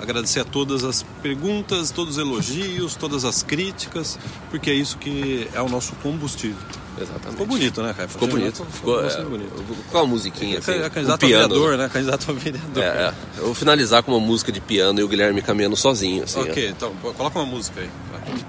agradecer 0.00 0.38
a 0.38 0.44
todas 0.44 0.84
as 0.84 1.04
perguntas, 1.20 1.90
todos 1.90 2.16
os 2.16 2.18
elogios, 2.22 2.94
todas 2.94 3.24
as 3.24 3.42
críticas, 3.42 4.16
porque 4.48 4.70
é 4.70 4.74
isso 4.74 4.96
que 4.96 5.48
é 5.52 5.60
o 5.60 5.68
nosso 5.68 5.96
combustível. 5.96 6.62
Exatamente. 6.96 7.30
Ficou 7.30 7.46
bonito, 7.46 7.82
né, 7.82 7.94
cara? 7.94 8.08
Ficou 8.08 8.28
bonito. 8.28 8.64
Ficou, 8.70 9.00
é, 9.00 9.02
bastante 9.04 9.28
bonito. 9.28 9.84
com 9.90 9.98
a 9.98 10.06
musiquinha 10.06 10.58
assim, 10.58 10.72
É 10.72 10.86
um 10.86 10.90
candidato 10.90 11.24
a 11.24 11.28
vereador, 11.28 11.76
né? 11.76 11.88
Candidato 11.92 12.30
a 12.30 12.34
vereador. 12.34 12.82
É, 12.82 12.86
é. 12.86 13.14
Eu 13.38 13.44
vou 13.46 13.54
finalizar 13.54 14.02
com 14.02 14.12
uma 14.12 14.20
música 14.20 14.52
de 14.52 14.60
piano 14.60 15.00
e 15.00 15.02
o 15.02 15.08
Guilherme 15.08 15.42
caminhando 15.42 15.76
sozinho, 15.76 16.24
assim. 16.24 16.38
ó. 16.38 16.42
Ok, 16.42 16.68
então, 16.68 16.94
coloca 17.16 17.38
uma 17.38 17.46
música 17.46 17.80
aí. 17.80 17.90
vai. 18.12 18.44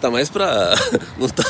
Tá 0.00 0.10
mais 0.10 0.30
pra. 0.30 0.74
Não 1.18 1.28
tá. 1.28 1.44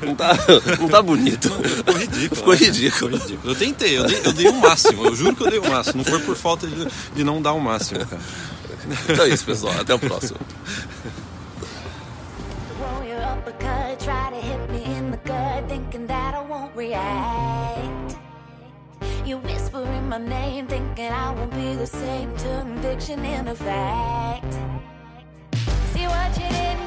Não 0.00 0.14
tá, 0.14 0.32
não 0.78 0.88
tá 0.88 1.02
bonito. 1.02 1.50
Ficou 1.50 1.94
ridículo. 1.96 2.36
Ficou 2.36 2.52
né? 2.52 2.58
ridículo. 2.60 2.92
Ficou 2.92 3.26
ridículo. 3.28 3.52
Eu 3.52 3.56
tentei, 3.56 3.98
eu 3.98 4.04
dei, 4.04 4.20
eu 4.24 4.32
dei 4.32 4.46
o 4.46 4.54
máximo, 4.54 5.04
eu 5.04 5.16
juro 5.16 5.34
que 5.34 5.42
eu 5.42 5.50
dei 5.50 5.58
o 5.58 5.68
máximo. 5.68 5.96
Não 5.96 6.04
foi 6.04 6.20
por 6.20 6.36
falta 6.36 6.68
de, 6.68 6.86
de 7.16 7.24
não 7.24 7.42
dar 7.42 7.52
o 7.52 7.60
máximo, 7.60 8.06
cara. 8.06 8.22
Então 9.08 9.24
é 9.24 9.28
isso, 9.30 9.44
pessoal. 9.44 9.74
Até 9.80 9.92
o 9.92 9.98
próximo. 9.98 10.38
Uppercut, 13.66 14.00
try 14.00 14.30
to 14.30 14.36
hit 14.36 14.70
me 14.70 14.84
in 14.96 15.10
the 15.10 15.16
gut, 15.18 15.68
thinking 15.68 16.06
that 16.06 16.34
I 16.34 16.42
won't 16.42 16.74
react. 16.76 18.16
You 19.24 19.38
whispering 19.38 20.08
my 20.08 20.18
name, 20.18 20.66
thinking 20.66 21.10
I 21.10 21.32
won't 21.32 21.50
be 21.50 21.74
the 21.74 21.86
same. 21.86 22.36
Turn 22.36 22.80
fiction 22.80 23.24
into 23.24 23.54
fact. 23.54 24.52
See 25.92 26.06
what 26.06 26.38
you 26.38 26.85